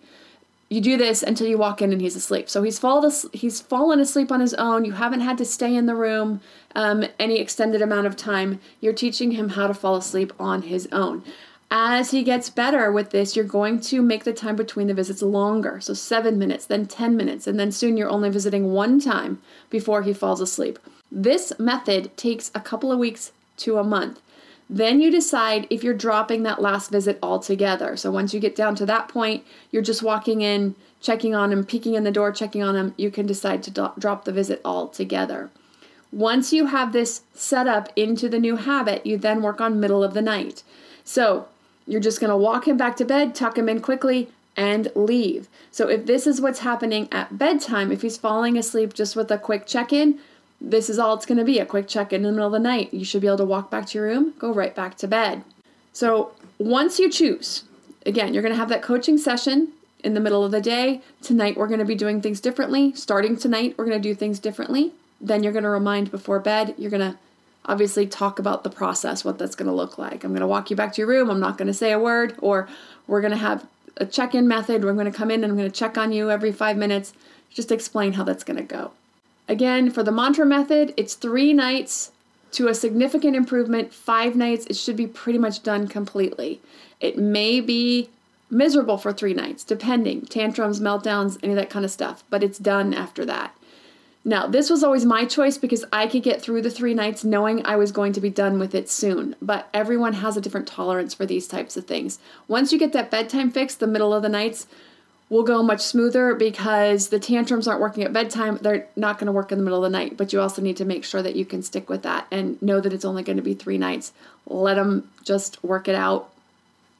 you 0.68 0.80
do 0.80 0.96
this 0.96 1.22
until 1.22 1.46
you 1.46 1.56
walk 1.56 1.80
in 1.80 1.92
and 1.92 2.00
he's 2.00 2.16
asleep. 2.16 2.48
So 2.48 2.62
he's 2.62 2.78
fallen 2.78 3.12
he's 3.32 3.60
fallen 3.60 4.00
asleep 4.00 4.32
on 4.32 4.40
his 4.40 4.54
own. 4.54 4.84
You 4.84 4.92
haven't 4.92 5.20
had 5.20 5.38
to 5.38 5.44
stay 5.44 5.74
in 5.74 5.86
the 5.86 5.94
room 5.94 6.40
um, 6.74 7.04
any 7.18 7.38
extended 7.38 7.82
amount 7.82 8.06
of 8.06 8.16
time. 8.16 8.60
You're 8.80 8.92
teaching 8.92 9.32
him 9.32 9.50
how 9.50 9.68
to 9.68 9.74
fall 9.74 9.96
asleep 9.96 10.32
on 10.40 10.62
his 10.62 10.88
own. 10.90 11.22
As 11.68 12.12
he 12.12 12.22
gets 12.22 12.48
better 12.48 12.92
with 12.92 13.10
this, 13.10 13.34
you're 13.34 13.44
going 13.44 13.80
to 13.80 14.00
make 14.00 14.22
the 14.22 14.32
time 14.32 14.54
between 14.54 14.86
the 14.86 14.94
visits 14.94 15.22
longer. 15.22 15.80
So 15.80 15.94
seven 15.94 16.38
minutes, 16.38 16.64
then 16.64 16.86
10 16.86 17.16
minutes, 17.16 17.48
and 17.48 17.58
then 17.58 17.72
soon 17.72 17.96
you're 17.96 18.08
only 18.08 18.30
visiting 18.30 18.72
one 18.72 19.00
time 19.00 19.42
before 19.68 20.02
he 20.02 20.12
falls 20.12 20.40
asleep. 20.40 20.78
This 21.10 21.52
method 21.58 22.16
takes 22.16 22.50
a 22.54 22.60
couple 22.60 22.90
of 22.92 22.98
weeks 22.98 23.32
to 23.58 23.78
a 23.78 23.84
month. 23.84 24.20
Then 24.68 25.00
you 25.00 25.10
decide 25.10 25.66
if 25.70 25.84
you're 25.84 25.94
dropping 25.94 26.42
that 26.42 26.60
last 26.60 26.90
visit 26.90 27.18
altogether. 27.22 27.96
So 27.96 28.10
once 28.10 28.34
you 28.34 28.40
get 28.40 28.56
down 28.56 28.74
to 28.76 28.86
that 28.86 29.08
point, 29.08 29.44
you're 29.70 29.82
just 29.82 30.02
walking 30.02 30.40
in, 30.40 30.74
checking 31.00 31.34
on 31.34 31.52
him, 31.52 31.64
peeking 31.64 31.94
in 31.94 32.02
the 32.02 32.10
door, 32.10 32.32
checking 32.32 32.62
on 32.62 32.74
him, 32.74 32.94
you 32.96 33.10
can 33.10 33.26
decide 33.26 33.62
to 33.62 33.70
do- 33.70 33.92
drop 33.98 34.24
the 34.24 34.32
visit 34.32 34.60
altogether. 34.64 35.50
Once 36.10 36.52
you 36.52 36.66
have 36.66 36.92
this 36.92 37.22
set 37.32 37.68
up 37.68 37.92
into 37.94 38.28
the 38.28 38.40
new 38.40 38.56
habit, 38.56 39.06
you 39.06 39.16
then 39.16 39.42
work 39.42 39.60
on 39.60 39.78
middle 39.78 40.02
of 40.02 40.14
the 40.14 40.22
night. 40.22 40.64
So 41.04 41.46
you're 41.86 42.00
just 42.00 42.20
going 42.20 42.30
to 42.30 42.36
walk 42.36 42.66
him 42.66 42.76
back 42.76 42.96
to 42.96 43.04
bed, 43.04 43.34
tuck 43.34 43.56
him 43.56 43.68
in 43.68 43.80
quickly, 43.80 44.28
and 44.56 44.90
leave. 44.96 45.48
So 45.70 45.88
if 45.88 46.06
this 46.06 46.26
is 46.26 46.40
what's 46.40 46.60
happening 46.60 47.08
at 47.12 47.38
bedtime, 47.38 47.92
if 47.92 48.02
he's 48.02 48.16
falling 48.16 48.56
asleep 48.56 48.94
just 48.94 49.14
with 49.14 49.30
a 49.30 49.38
quick 49.38 49.66
check 49.66 49.92
in, 49.92 50.18
this 50.60 50.88
is 50.88 50.98
all 50.98 51.14
it's 51.14 51.26
going 51.26 51.38
to 51.38 51.44
be 51.44 51.58
a 51.58 51.66
quick 51.66 51.88
check 51.88 52.12
in 52.12 52.20
in 52.20 52.22
the 52.24 52.32
middle 52.32 52.46
of 52.46 52.52
the 52.52 52.58
night. 52.58 52.92
You 52.92 53.04
should 53.04 53.20
be 53.20 53.26
able 53.26 53.38
to 53.38 53.44
walk 53.44 53.70
back 53.70 53.86
to 53.86 53.98
your 53.98 54.06
room, 54.06 54.34
go 54.38 54.52
right 54.52 54.74
back 54.74 54.96
to 54.98 55.08
bed. 55.08 55.44
So, 55.92 56.32
once 56.58 56.98
you 56.98 57.10
choose, 57.10 57.64
again, 58.04 58.32
you're 58.32 58.42
going 58.42 58.54
to 58.54 58.58
have 58.58 58.68
that 58.70 58.82
coaching 58.82 59.18
session 59.18 59.72
in 60.02 60.14
the 60.14 60.20
middle 60.20 60.44
of 60.44 60.52
the 60.52 60.60
day. 60.60 61.02
Tonight, 61.22 61.56
we're 61.56 61.66
going 61.66 61.80
to 61.80 61.84
be 61.84 61.94
doing 61.94 62.20
things 62.20 62.40
differently. 62.40 62.94
Starting 62.94 63.36
tonight, 63.36 63.74
we're 63.76 63.86
going 63.86 64.00
to 64.00 64.08
do 64.08 64.14
things 64.14 64.38
differently. 64.38 64.92
Then, 65.20 65.42
you're 65.42 65.52
going 65.52 65.64
to 65.64 65.70
remind 65.70 66.10
before 66.10 66.38
bed. 66.40 66.74
You're 66.78 66.90
going 66.90 67.12
to 67.12 67.18
obviously 67.66 68.06
talk 68.06 68.38
about 68.38 68.64
the 68.64 68.70
process, 68.70 69.24
what 69.24 69.38
that's 69.38 69.54
going 69.54 69.68
to 69.68 69.74
look 69.74 69.98
like. 69.98 70.24
I'm 70.24 70.30
going 70.30 70.40
to 70.40 70.46
walk 70.46 70.70
you 70.70 70.76
back 70.76 70.92
to 70.94 71.00
your 71.00 71.08
room. 71.08 71.30
I'm 71.30 71.40
not 71.40 71.58
going 71.58 71.66
to 71.66 71.74
say 71.74 71.92
a 71.92 71.98
word, 71.98 72.36
or 72.38 72.68
we're 73.06 73.20
going 73.20 73.32
to 73.32 73.38
have 73.38 73.66
a 73.96 74.06
check 74.06 74.34
in 74.34 74.46
method. 74.46 74.84
We're 74.84 74.92
going 74.92 75.10
to 75.10 75.16
come 75.16 75.30
in 75.30 75.42
and 75.42 75.50
I'm 75.50 75.58
going 75.58 75.70
to 75.70 75.76
check 75.76 75.98
on 75.98 76.12
you 76.12 76.30
every 76.30 76.52
five 76.52 76.76
minutes. 76.76 77.12
Just 77.50 77.72
explain 77.72 78.14
how 78.14 78.24
that's 78.24 78.44
going 78.44 78.58
to 78.58 78.62
go. 78.62 78.92
Again, 79.48 79.90
for 79.90 80.02
the 80.02 80.12
mantra 80.12 80.44
method, 80.44 80.92
it's 80.96 81.14
three 81.14 81.52
nights 81.52 82.10
to 82.52 82.68
a 82.68 82.74
significant 82.74 83.36
improvement, 83.36 83.92
five 83.92 84.34
nights, 84.34 84.66
it 84.66 84.76
should 84.76 84.96
be 84.96 85.06
pretty 85.06 85.38
much 85.38 85.62
done 85.62 85.88
completely. 85.88 86.60
It 87.00 87.18
may 87.18 87.60
be 87.60 88.08
miserable 88.48 88.96
for 88.96 89.12
three 89.12 89.34
nights, 89.34 89.64
depending 89.64 90.22
tantrums, 90.22 90.80
meltdowns, 90.80 91.38
any 91.42 91.52
of 91.52 91.58
that 91.58 91.70
kind 91.70 91.84
of 91.84 91.90
stuff, 91.90 92.24
but 92.30 92.42
it's 92.42 92.58
done 92.58 92.94
after 92.94 93.24
that. 93.26 93.54
Now, 94.24 94.48
this 94.48 94.70
was 94.70 94.82
always 94.82 95.04
my 95.04 95.24
choice 95.24 95.56
because 95.56 95.84
I 95.92 96.08
could 96.08 96.24
get 96.24 96.42
through 96.42 96.62
the 96.62 96.70
three 96.70 96.94
nights 96.94 97.22
knowing 97.22 97.64
I 97.64 97.76
was 97.76 97.92
going 97.92 98.12
to 98.14 98.20
be 98.20 98.30
done 98.30 98.58
with 98.58 98.74
it 98.74 98.88
soon. 98.88 99.36
But 99.40 99.68
everyone 99.72 100.14
has 100.14 100.36
a 100.36 100.40
different 100.40 100.66
tolerance 100.66 101.14
for 101.14 101.26
these 101.26 101.46
types 101.46 101.76
of 101.76 101.86
things. 101.86 102.18
Once 102.48 102.72
you 102.72 102.78
get 102.78 102.92
that 102.92 103.10
bedtime 103.10 103.52
fixed, 103.52 103.78
the 103.78 103.86
middle 103.86 104.12
of 104.12 104.22
the 104.22 104.28
nights, 104.28 104.66
will 105.28 105.42
go 105.42 105.62
much 105.62 105.80
smoother 105.80 106.34
because 106.34 107.08
the 107.08 107.18
tantrums 107.18 107.66
aren't 107.66 107.80
working 107.80 108.04
at 108.04 108.12
bedtime. 108.12 108.58
They're 108.62 108.86
not 108.94 109.18
going 109.18 109.26
to 109.26 109.32
work 109.32 109.50
in 109.50 109.58
the 109.58 109.64
middle 109.64 109.84
of 109.84 109.90
the 109.90 109.98
night, 109.98 110.16
but 110.16 110.32
you 110.32 110.40
also 110.40 110.62
need 110.62 110.76
to 110.76 110.84
make 110.84 111.04
sure 111.04 111.22
that 111.22 111.34
you 111.34 111.44
can 111.44 111.62
stick 111.62 111.88
with 111.88 112.02
that 112.02 112.26
and 112.30 112.60
know 112.62 112.80
that 112.80 112.92
it's 112.92 113.04
only 113.04 113.22
going 113.22 113.36
to 113.36 113.42
be 113.42 113.54
three 113.54 113.78
nights. 113.78 114.12
Let 114.46 114.74
them 114.74 115.10
just 115.24 115.62
work 115.64 115.88
it 115.88 115.96
out, 115.96 116.32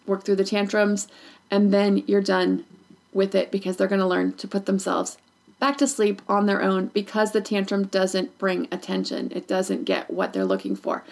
work 0.06 0.25
through 0.25 0.37
the 0.37 0.45
tantrums, 0.45 1.06
and 1.50 1.73
then 1.73 2.02
you're 2.06 2.21
done 2.21 2.64
with 3.12 3.35
it 3.35 3.52
because 3.52 3.76
they're 3.76 3.87
going 3.87 4.00
to 4.00 4.06
learn 4.06 4.33
to 4.35 4.49
put 4.49 4.66
themselves 4.66 5.18
back 5.61 5.78
to 5.78 5.87
sleep 5.87 6.21
on 6.28 6.47
their 6.47 6.62
own 6.62 6.88
because 6.88 7.33
the 7.33 7.40
tantrum 7.40 7.85
doesn't 7.85 8.37
bring 8.38 8.68
attention. 8.73 9.33
It 9.35 9.49
doesn't 9.49 9.85
get 9.85 10.11
what 10.11 10.33
they're 10.33 10.45
looking 10.45 10.76
for. 10.76 11.04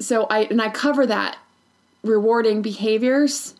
So 0.00 0.26
I 0.30 0.44
and 0.44 0.62
I 0.62 0.70
cover 0.70 1.06
that 1.06 1.38
rewarding 2.02 2.62
behaviors 2.62 3.54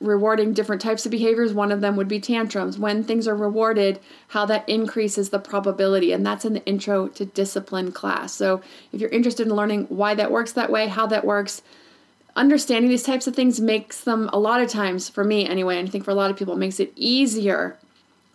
rewarding 0.00 0.52
different 0.52 0.82
types 0.82 1.04
of 1.04 1.10
behaviors. 1.10 1.52
One 1.52 1.72
of 1.72 1.80
them 1.80 1.96
would 1.96 2.08
be 2.08 2.20
tantrums. 2.20 2.78
When 2.78 3.04
things 3.04 3.28
are 3.28 3.36
rewarded, 3.36 4.00
how 4.28 4.46
that 4.46 4.68
increases 4.68 5.30
the 5.30 5.38
probability. 5.38 6.12
And 6.12 6.24
that's 6.24 6.44
in 6.44 6.54
the 6.54 6.64
intro 6.66 7.08
to 7.08 7.24
discipline 7.24 7.92
class. 7.92 8.32
So 8.32 8.62
if 8.92 9.00
you're 9.00 9.10
interested 9.10 9.46
in 9.46 9.54
learning 9.54 9.86
why 9.88 10.14
that 10.14 10.30
works 10.30 10.52
that 10.52 10.70
way, 10.70 10.88
how 10.88 11.06
that 11.06 11.24
works, 11.24 11.62
understanding 12.34 12.88
these 12.90 13.02
types 13.02 13.26
of 13.26 13.34
things 13.34 13.60
makes 13.60 14.00
them 14.00 14.30
a 14.32 14.38
lot 14.38 14.60
of 14.60 14.68
times, 14.68 15.08
for 15.08 15.24
me 15.24 15.46
anyway, 15.46 15.78
and 15.78 15.88
I 15.88 15.90
think 15.90 16.04
for 16.04 16.10
a 16.10 16.14
lot 16.14 16.30
of 16.30 16.36
people, 16.36 16.56
makes 16.56 16.80
it 16.80 16.92
easier 16.96 17.76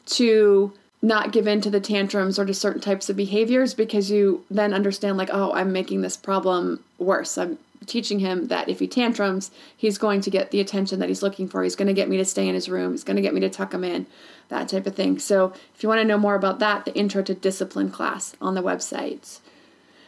to 0.08 0.74
not 1.02 1.32
give 1.32 1.48
in 1.48 1.62
to 1.62 1.70
the 1.70 1.80
tantrums 1.80 2.38
or 2.38 2.46
to 2.46 2.54
certain 2.54 2.82
types 2.82 3.10
of 3.10 3.16
behaviors 3.16 3.74
because 3.74 4.12
you 4.12 4.46
then 4.52 4.74
understand 4.74 5.18
like 5.18 5.30
oh 5.32 5.52
i'm 5.54 5.72
making 5.72 6.02
this 6.02 6.16
problem 6.16 6.84
worse 7.00 7.38
i'm 7.38 7.58
teaching 7.86 8.20
him 8.20 8.48
that 8.48 8.70
if 8.70 8.80
he 8.80 8.88
tantrums, 8.88 9.52
he's 9.76 9.98
going 9.98 10.22
to 10.22 10.30
get 10.30 10.52
the 10.52 10.60
attention 10.60 11.00
that 11.00 11.10
he's 11.10 11.24
looking 11.24 11.48
for. 11.48 11.64
He's 11.64 11.76
going 11.76 11.88
to 11.88 11.94
get 11.94 12.10
me 12.10 12.18
to 12.18 12.26
stay 12.26 12.48
in 12.48 12.56
his 12.56 12.70
room. 12.70 12.92
He's 12.92 13.04
going 13.04 13.16
to 13.16 13.22
get 13.22 13.34
me 13.34 13.42
to 13.42 13.50
tuck 13.50 13.74
him 13.74 13.84
in, 13.84 14.06
that 14.50 14.70
type 14.70 14.86
of 14.86 14.96
thing. 14.96 15.20
So, 15.20 15.54
if 15.74 15.82
you 15.82 15.90
want 15.90 16.00
to 16.00 16.06
know 16.06 16.18
more 16.18 16.36
about 16.36 16.60
that, 16.60 16.86
the 16.86 16.96
Intro 16.96 17.24
to 17.24 17.34
Discipline 17.34 17.90
class 17.90 18.36
on 18.40 18.54
the 18.54 18.64
website. 18.64 19.40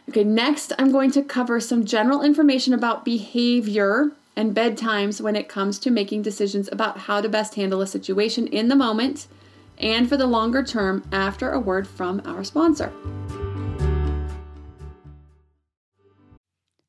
Okay, 0.10 0.24
next 0.24 0.74
I'm 0.78 0.92
going 0.92 1.12
to 1.12 1.24
cover 1.24 1.60
some 1.60 1.86
general 1.86 2.22
information 2.22 2.74
about 2.74 3.06
behavior 3.06 4.12
and 4.36 4.56
bedtimes 4.56 5.22
when 5.22 5.36
it 5.36 5.48
comes 5.48 5.80
to 5.80 5.92
making 5.92 6.24
decisions 6.24 6.68
about 6.72 7.00
how 7.00 7.22
to 7.22 7.30
best 7.30 7.56
handle 7.56 7.82
a 7.82 7.88
situation 7.88 8.48
in 8.48 8.68
the 8.68 8.76
moment 8.76 9.28
and 9.78 10.10
for 10.10 10.18
the 10.18 10.28
longer 10.28 10.64
term 10.64 11.04
after 11.12 11.52
a 11.52 11.60
word 11.60 11.88
from 11.88 12.22
our 12.26 12.44
sponsor. 12.44 12.92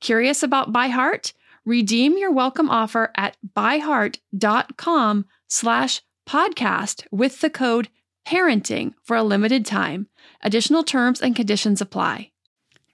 Curious 0.00 0.42
about 0.42 0.72
ByHeart? 0.72 1.34
Redeem 1.66 2.16
your 2.16 2.32
welcome 2.32 2.70
offer 2.70 3.12
at 3.16 3.36
byheart.com 3.54 5.26
slash 5.46 6.00
podcast 6.26 7.06
with 7.10 7.40
the 7.40 7.50
code 7.50 7.88
parenting 8.26 8.94
for 9.02 9.14
a 9.14 9.22
limited 9.22 9.66
time. 9.66 10.06
Additional 10.42 10.82
terms 10.82 11.20
and 11.20 11.36
conditions 11.36 11.82
apply. 11.82 12.30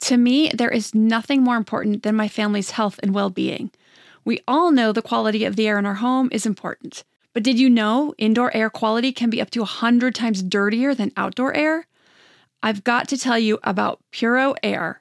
To 0.01 0.17
me, 0.17 0.51
there 0.53 0.71
is 0.71 0.95
nothing 0.97 1.43
more 1.43 1.57
important 1.57 2.03
than 2.03 2.17
my 2.17 2.27
family's 2.27 2.73
health 2.73 2.99
and 3.03 3.15
well 3.15 3.31
being. 3.31 3.71
We 4.25 4.41
all 4.49 4.73
know 4.73 4.91
the 4.91 5.01
quality 5.01 5.45
of 5.45 5.55
the 5.55 5.69
air 5.69 5.79
in 5.79 5.87
our 5.87 5.95
home 5.95 6.29
is 6.33 6.45
important. 6.45 7.05
But 7.33 7.45
did 7.45 7.59
you 7.59 7.71
know 7.71 8.15
indoor 8.19 8.55
air 8.57 8.69
quality 8.69 9.13
can 9.13 9.31
be 9.31 9.41
up 9.41 9.51
to 9.51 9.61
100 9.61 10.15
times 10.15 10.43
dirtier 10.43 10.93
than 10.95 11.13
outdoor 11.17 11.55
air? 11.55 11.87
I've 12.63 12.83
got 12.83 13.09
to 13.09 13.19
tell 13.19 13.39
you 13.39 13.61
about 13.63 14.03
Puro 14.11 14.55
Air. 14.63 15.01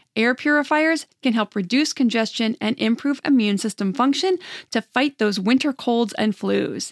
Air 0.15 0.35
purifiers 0.35 1.05
can 1.23 1.33
help 1.33 1.55
reduce 1.55 1.93
congestion 1.93 2.57
and 2.59 2.77
improve 2.77 3.21
immune 3.23 3.57
system 3.57 3.93
function 3.93 4.37
to 4.71 4.81
fight 4.81 5.17
those 5.17 5.39
winter 5.39 5.71
colds 5.71 6.13
and 6.13 6.35
flus. 6.35 6.91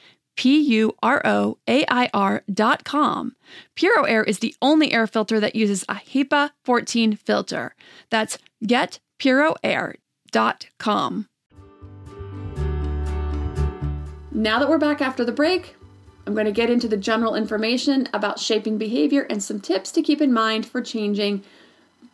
P 0.41 0.59
U 0.59 0.95
R 1.03 1.21
O 1.23 1.59
A 1.67 1.85
I 1.87 2.09
R.com. 2.15 3.35
Puro 3.75 4.05
Air 4.05 4.23
is 4.23 4.39
the 4.39 4.55
only 4.59 4.91
air 4.91 5.05
filter 5.05 5.39
that 5.39 5.55
uses 5.55 5.85
a 5.87 5.93
HEPA 5.93 6.49
14 6.63 7.15
filter. 7.15 7.75
That's 8.09 8.39
getpuroair.com. 8.65 11.27
Now 14.31 14.57
that 14.57 14.67
we're 14.67 14.79
back 14.79 14.99
after 14.99 15.23
the 15.23 15.31
break, 15.31 15.75
I'm 16.25 16.33
going 16.33 16.47
to 16.47 16.51
get 16.51 16.71
into 16.71 16.87
the 16.87 16.97
general 16.97 17.35
information 17.35 18.09
about 18.11 18.39
shaping 18.39 18.79
behavior 18.79 19.27
and 19.29 19.43
some 19.43 19.59
tips 19.59 19.91
to 19.91 20.01
keep 20.01 20.21
in 20.21 20.33
mind 20.33 20.65
for 20.65 20.81
changing 20.81 21.43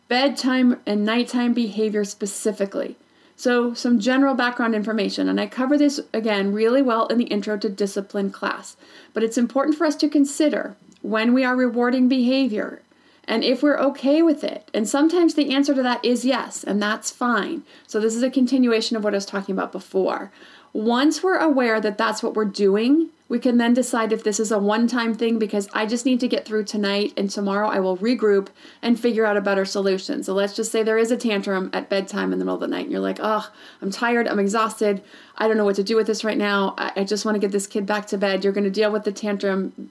bedtime 0.08 0.78
and 0.84 1.06
nighttime 1.06 1.54
behavior 1.54 2.04
specifically. 2.04 2.96
So, 3.38 3.72
some 3.72 4.00
general 4.00 4.34
background 4.34 4.74
information, 4.74 5.28
and 5.28 5.40
I 5.40 5.46
cover 5.46 5.78
this 5.78 6.00
again 6.12 6.52
really 6.52 6.82
well 6.82 7.06
in 7.06 7.18
the 7.18 7.26
Intro 7.26 7.56
to 7.56 7.68
Discipline 7.68 8.32
class, 8.32 8.76
but 9.14 9.22
it's 9.22 9.38
important 9.38 9.78
for 9.78 9.86
us 9.86 9.94
to 9.94 10.08
consider 10.08 10.76
when 11.02 11.32
we 11.32 11.44
are 11.44 11.54
rewarding 11.54 12.08
behavior 12.08 12.82
and 13.28 13.44
if 13.44 13.62
we're 13.62 13.78
okay 13.78 14.22
with 14.22 14.42
it. 14.42 14.68
And 14.74 14.88
sometimes 14.88 15.34
the 15.34 15.54
answer 15.54 15.72
to 15.72 15.84
that 15.84 16.04
is 16.04 16.24
yes, 16.24 16.64
and 16.64 16.82
that's 16.82 17.12
fine. 17.12 17.62
So, 17.86 18.00
this 18.00 18.16
is 18.16 18.24
a 18.24 18.30
continuation 18.30 18.96
of 18.96 19.04
what 19.04 19.14
I 19.14 19.18
was 19.18 19.24
talking 19.24 19.52
about 19.52 19.70
before. 19.70 20.32
Once 20.72 21.22
we're 21.22 21.38
aware 21.38 21.80
that 21.80 21.96
that's 21.96 22.24
what 22.24 22.34
we're 22.34 22.44
doing, 22.44 23.10
we 23.28 23.38
can 23.38 23.58
then 23.58 23.74
decide 23.74 24.12
if 24.12 24.24
this 24.24 24.40
is 24.40 24.50
a 24.50 24.58
one 24.58 24.86
time 24.86 25.14
thing 25.14 25.38
because 25.38 25.68
I 25.74 25.84
just 25.84 26.06
need 26.06 26.20
to 26.20 26.28
get 26.28 26.46
through 26.46 26.64
tonight 26.64 27.12
and 27.16 27.30
tomorrow 27.30 27.68
I 27.68 27.78
will 27.78 27.98
regroup 27.98 28.48
and 28.80 28.98
figure 28.98 29.26
out 29.26 29.36
a 29.36 29.42
better 29.42 29.64
solution. 29.64 30.22
So 30.22 30.32
let's 30.32 30.56
just 30.56 30.72
say 30.72 30.82
there 30.82 30.98
is 30.98 31.10
a 31.10 31.16
tantrum 31.16 31.70
at 31.72 31.90
bedtime 31.90 32.32
in 32.32 32.38
the 32.38 32.44
middle 32.44 32.54
of 32.54 32.60
the 32.60 32.68
night 32.68 32.84
and 32.84 32.92
you're 32.92 33.00
like, 33.00 33.18
oh, 33.20 33.50
I'm 33.82 33.90
tired, 33.90 34.26
I'm 34.26 34.38
exhausted, 34.38 35.02
I 35.36 35.46
don't 35.46 35.58
know 35.58 35.64
what 35.64 35.76
to 35.76 35.82
do 35.82 35.96
with 35.96 36.06
this 36.06 36.24
right 36.24 36.38
now. 36.38 36.74
I, 36.78 36.92
I 36.96 37.04
just 37.04 37.24
want 37.24 37.34
to 37.34 37.40
get 37.40 37.52
this 37.52 37.66
kid 37.66 37.84
back 37.84 38.06
to 38.06 38.18
bed. 38.18 38.44
You're 38.44 38.52
going 38.52 38.64
to 38.64 38.70
deal 38.70 38.90
with 38.90 39.04
the 39.04 39.12
tantrum. 39.12 39.90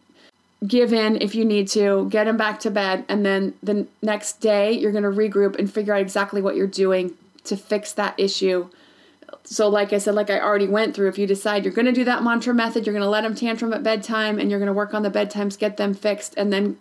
Give 0.65 0.91
in 0.91 1.21
if 1.21 1.35
you 1.35 1.45
need 1.45 1.67
to, 1.69 2.09
get 2.09 2.27
him 2.27 2.35
back 2.35 2.59
to 2.61 2.71
bed, 2.71 3.05
and 3.07 3.23
then 3.23 3.53
the 3.61 3.85
next 4.01 4.41
day 4.41 4.71
you're 4.71 4.91
going 4.91 5.03
to 5.03 5.11
regroup 5.11 5.55
and 5.59 5.71
figure 5.71 5.93
out 5.93 6.01
exactly 6.01 6.41
what 6.41 6.55
you're 6.55 6.65
doing 6.65 7.13
to 7.43 7.55
fix 7.55 7.93
that 7.93 8.15
issue 8.17 8.67
so 9.43 9.67
like 9.67 9.93
i 9.93 9.97
said 9.97 10.15
like 10.15 10.29
i 10.29 10.39
already 10.39 10.67
went 10.67 10.95
through 10.95 11.07
if 11.07 11.17
you 11.17 11.27
decide 11.27 11.63
you're 11.63 11.73
going 11.73 11.85
to 11.85 11.91
do 11.91 12.03
that 12.03 12.23
mantra 12.23 12.53
method 12.53 12.85
you're 12.85 12.93
going 12.93 13.03
to 13.03 13.09
let 13.09 13.21
them 13.21 13.35
tantrum 13.35 13.73
at 13.73 13.83
bedtime 13.83 14.39
and 14.39 14.49
you're 14.49 14.59
going 14.59 14.67
to 14.67 14.73
work 14.73 14.93
on 14.93 15.03
the 15.03 15.11
bedtimes 15.11 15.57
get 15.57 15.77
them 15.77 15.93
fixed 15.93 16.33
and 16.37 16.51
then 16.51 16.77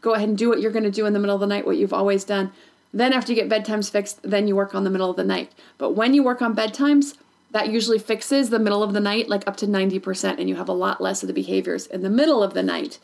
go 0.00 0.14
ahead 0.14 0.28
and 0.28 0.38
do 0.38 0.48
what 0.48 0.60
you're 0.60 0.72
going 0.72 0.84
to 0.84 0.90
do 0.90 1.06
in 1.06 1.12
the 1.12 1.18
middle 1.18 1.34
of 1.34 1.40
the 1.40 1.46
night 1.46 1.66
what 1.66 1.76
you've 1.76 1.92
always 1.92 2.24
done. 2.24 2.52
Then 2.92 3.12
after 3.12 3.32
you 3.32 3.42
get 3.42 3.48
bedtimes 3.48 3.90
fixed 3.90 4.22
then 4.22 4.46
you 4.48 4.56
work 4.56 4.74
on 4.74 4.84
the 4.84 4.90
middle 4.90 5.10
of 5.10 5.16
the 5.16 5.24
night. 5.24 5.52
But 5.76 5.92
when 5.92 6.14
you 6.14 6.22
work 6.22 6.42
on 6.42 6.54
bedtimes 6.54 7.16
that 7.50 7.70
usually 7.70 7.98
fixes 7.98 8.50
the 8.50 8.58
middle 8.58 8.82
of 8.82 8.92
the 8.92 9.00
night 9.00 9.28
like 9.28 9.46
up 9.46 9.56
to 9.56 9.66
90% 9.66 10.38
and 10.38 10.48
you 10.48 10.56
have 10.56 10.68
a 10.68 10.72
lot 10.72 11.00
less 11.00 11.22
of 11.22 11.26
the 11.26 11.32
behaviors 11.32 11.86
in 11.86 12.02
the 12.02 12.10
middle 12.10 12.42
of 12.42 12.54
the 12.54 12.62
night 12.62 12.98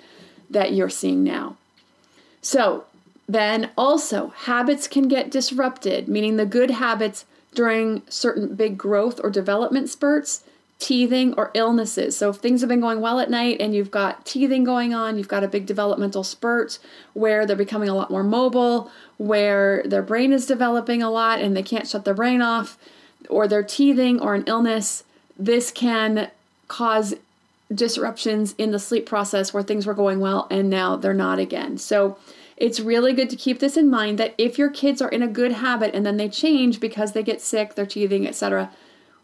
that 0.51 0.73
you're 0.73 0.91
seeing 0.91 1.25
now. 1.25 1.57
So 2.43 2.85
then 3.27 3.71
also 3.77 4.29
habits 4.29 4.87
can 4.87 5.09
get 5.09 5.31
disrupted 5.31 6.09
meaning 6.09 6.37
the 6.37 6.47
good 6.47 6.71
habits 6.71 7.25
during 7.55 8.03
certain 8.09 8.55
big 8.55 8.77
growth 8.77 9.21
or 9.23 9.31
development 9.31 9.89
spurts, 9.89 10.45
teething, 10.79 11.35
or 11.35 11.51
illnesses. 11.55 12.17
So, 12.17 12.31
if 12.31 12.37
things 12.37 12.61
have 12.61 12.69
been 12.69 12.81
going 12.81 13.01
well 13.01 13.21
at 13.21 13.31
night 13.31 13.59
and 13.61 13.75
you've 13.75 13.91
got 13.91 14.27
teething 14.27 14.65
going 14.65 14.93
on, 14.93 15.17
you've 15.17 15.29
got 15.29 15.45
a 15.45 15.49
big 15.49 15.67
developmental 15.67 16.25
spurt 16.25 16.79
where 17.13 17.47
they're 17.47 17.57
becoming 17.57 17.89
a 17.89 17.95
lot 17.95 18.11
more 18.11 18.25
mobile, 18.25 18.91
where 19.17 19.83
their 19.85 20.03
brain 20.03 20.33
is 20.33 20.47
developing 20.47 21.03
a 21.03 21.11
lot 21.11 21.41
and 21.41 21.57
they 21.57 21.63
can't 21.63 21.89
shut 21.89 22.05
their 22.05 22.15
brain 22.15 22.43
off, 22.43 22.77
or 23.29 23.49
they're 23.49 23.63
teething 23.63 24.21
or 24.21 24.35
an 24.35 24.45
illness, 24.47 25.05
this 25.39 25.71
can 25.71 26.31
cause 26.69 27.15
disruptions 27.73 28.55
in 28.59 28.71
the 28.71 28.79
sleep 28.79 29.07
process 29.07 29.55
where 29.55 29.63
things 29.63 29.87
were 29.87 29.95
going 29.95 30.21
well 30.21 30.47
and 30.51 30.69
now 30.69 30.97
they're 30.97 31.15
not 31.15 31.39
again. 31.39 31.79
So, 31.79 32.19
it's 32.57 32.81
really 32.81 33.13
good 33.13 33.31
to 33.31 33.37
keep 33.37 33.59
this 33.59 33.77
in 33.77 33.91
mind 33.91 34.19
that 34.19 34.35
if 34.39 34.59
your 34.59 34.71
kids 34.71 35.03
are 35.03 35.09
in 35.09 35.23
a 35.23 35.29
good 35.29 35.53
habit 35.53 35.95
and 35.95 36.07
then 36.07 36.17
they 36.17 36.29
change 36.29 36.81
because 36.81 37.13
they 37.13 37.23
get 37.23 37.41
sick, 37.41 37.75
they're 37.75 37.87
teething, 37.87 38.27
etc., 38.27 38.71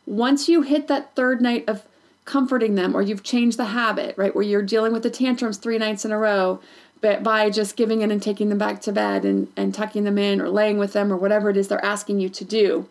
once 0.06 0.48
you 0.48 0.62
hit 0.62 0.88
that 0.88 1.14
third 1.14 1.40
night 1.40 1.64
of 1.68 1.84
comforting 2.24 2.74
them 2.74 2.96
or 2.96 3.02
you've 3.02 3.22
changed 3.22 3.56
the 3.56 3.66
habit, 3.66 4.16
right, 4.16 4.34
where 4.34 4.44
you're 4.44 4.62
dealing 4.62 4.92
with 4.92 5.02
the 5.02 5.10
tantrums 5.10 5.56
three 5.56 5.78
nights 5.78 6.04
in 6.04 6.10
a 6.10 6.18
row, 6.18 6.60
but 7.00 7.22
by 7.22 7.48
just 7.48 7.76
giving 7.76 8.02
in 8.02 8.10
and 8.10 8.22
taking 8.22 8.48
them 8.48 8.58
back 8.58 8.80
to 8.80 8.92
bed 8.92 9.24
and, 9.24 9.48
and 9.56 9.74
tucking 9.74 10.04
them 10.04 10.18
in 10.18 10.40
or 10.40 10.48
laying 10.48 10.78
with 10.78 10.92
them 10.92 11.12
or 11.12 11.16
whatever 11.16 11.50
it 11.50 11.56
is 11.56 11.68
they're 11.68 11.84
asking 11.84 12.20
you 12.20 12.28
to 12.28 12.44
do, 12.44 12.88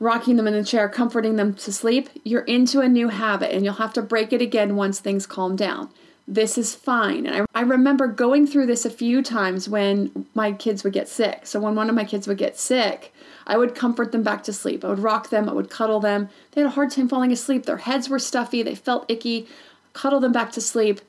rocking 0.00 0.36
them 0.36 0.48
in 0.48 0.54
the 0.54 0.64
chair, 0.64 0.88
comforting 0.88 1.36
them 1.36 1.54
to 1.54 1.72
sleep, 1.72 2.08
you're 2.24 2.42
into 2.42 2.80
a 2.80 2.88
new 2.88 3.08
habit 3.08 3.52
and 3.52 3.64
you'll 3.64 3.74
have 3.74 3.92
to 3.92 4.02
break 4.02 4.32
it 4.32 4.42
again 4.42 4.76
once 4.76 5.00
things 5.00 5.26
calm 5.26 5.54
down. 5.56 5.88
This 6.26 6.56
is 6.56 6.74
fine. 6.74 7.26
And 7.26 7.42
I, 7.54 7.60
I 7.60 7.62
remember 7.62 8.06
going 8.06 8.46
through 8.46 8.66
this 8.66 8.84
a 8.84 8.90
few 8.90 9.22
times 9.22 9.68
when 9.68 10.26
my 10.34 10.52
kids 10.52 10.82
would 10.82 10.94
get 10.94 11.08
sick. 11.08 11.46
So, 11.46 11.60
when 11.60 11.74
one 11.74 11.90
of 11.90 11.94
my 11.94 12.04
kids 12.04 12.26
would 12.26 12.38
get 12.38 12.58
sick, 12.58 13.12
I 13.46 13.58
would 13.58 13.74
comfort 13.74 14.12
them 14.12 14.22
back 14.22 14.42
to 14.44 14.52
sleep. 14.52 14.84
I 14.84 14.88
would 14.88 15.00
rock 15.00 15.28
them, 15.28 15.48
I 15.48 15.52
would 15.52 15.70
cuddle 15.70 16.00
them. 16.00 16.30
They 16.52 16.62
had 16.62 16.68
a 16.68 16.74
hard 16.74 16.90
time 16.90 17.08
falling 17.08 17.32
asleep. 17.32 17.66
Their 17.66 17.78
heads 17.78 18.08
were 18.08 18.18
stuffy, 18.18 18.62
they 18.62 18.74
felt 18.74 19.10
icky. 19.10 19.46
Cuddle 19.92 20.20
them 20.20 20.32
back 20.32 20.50
to 20.52 20.60
sleep. 20.60 21.00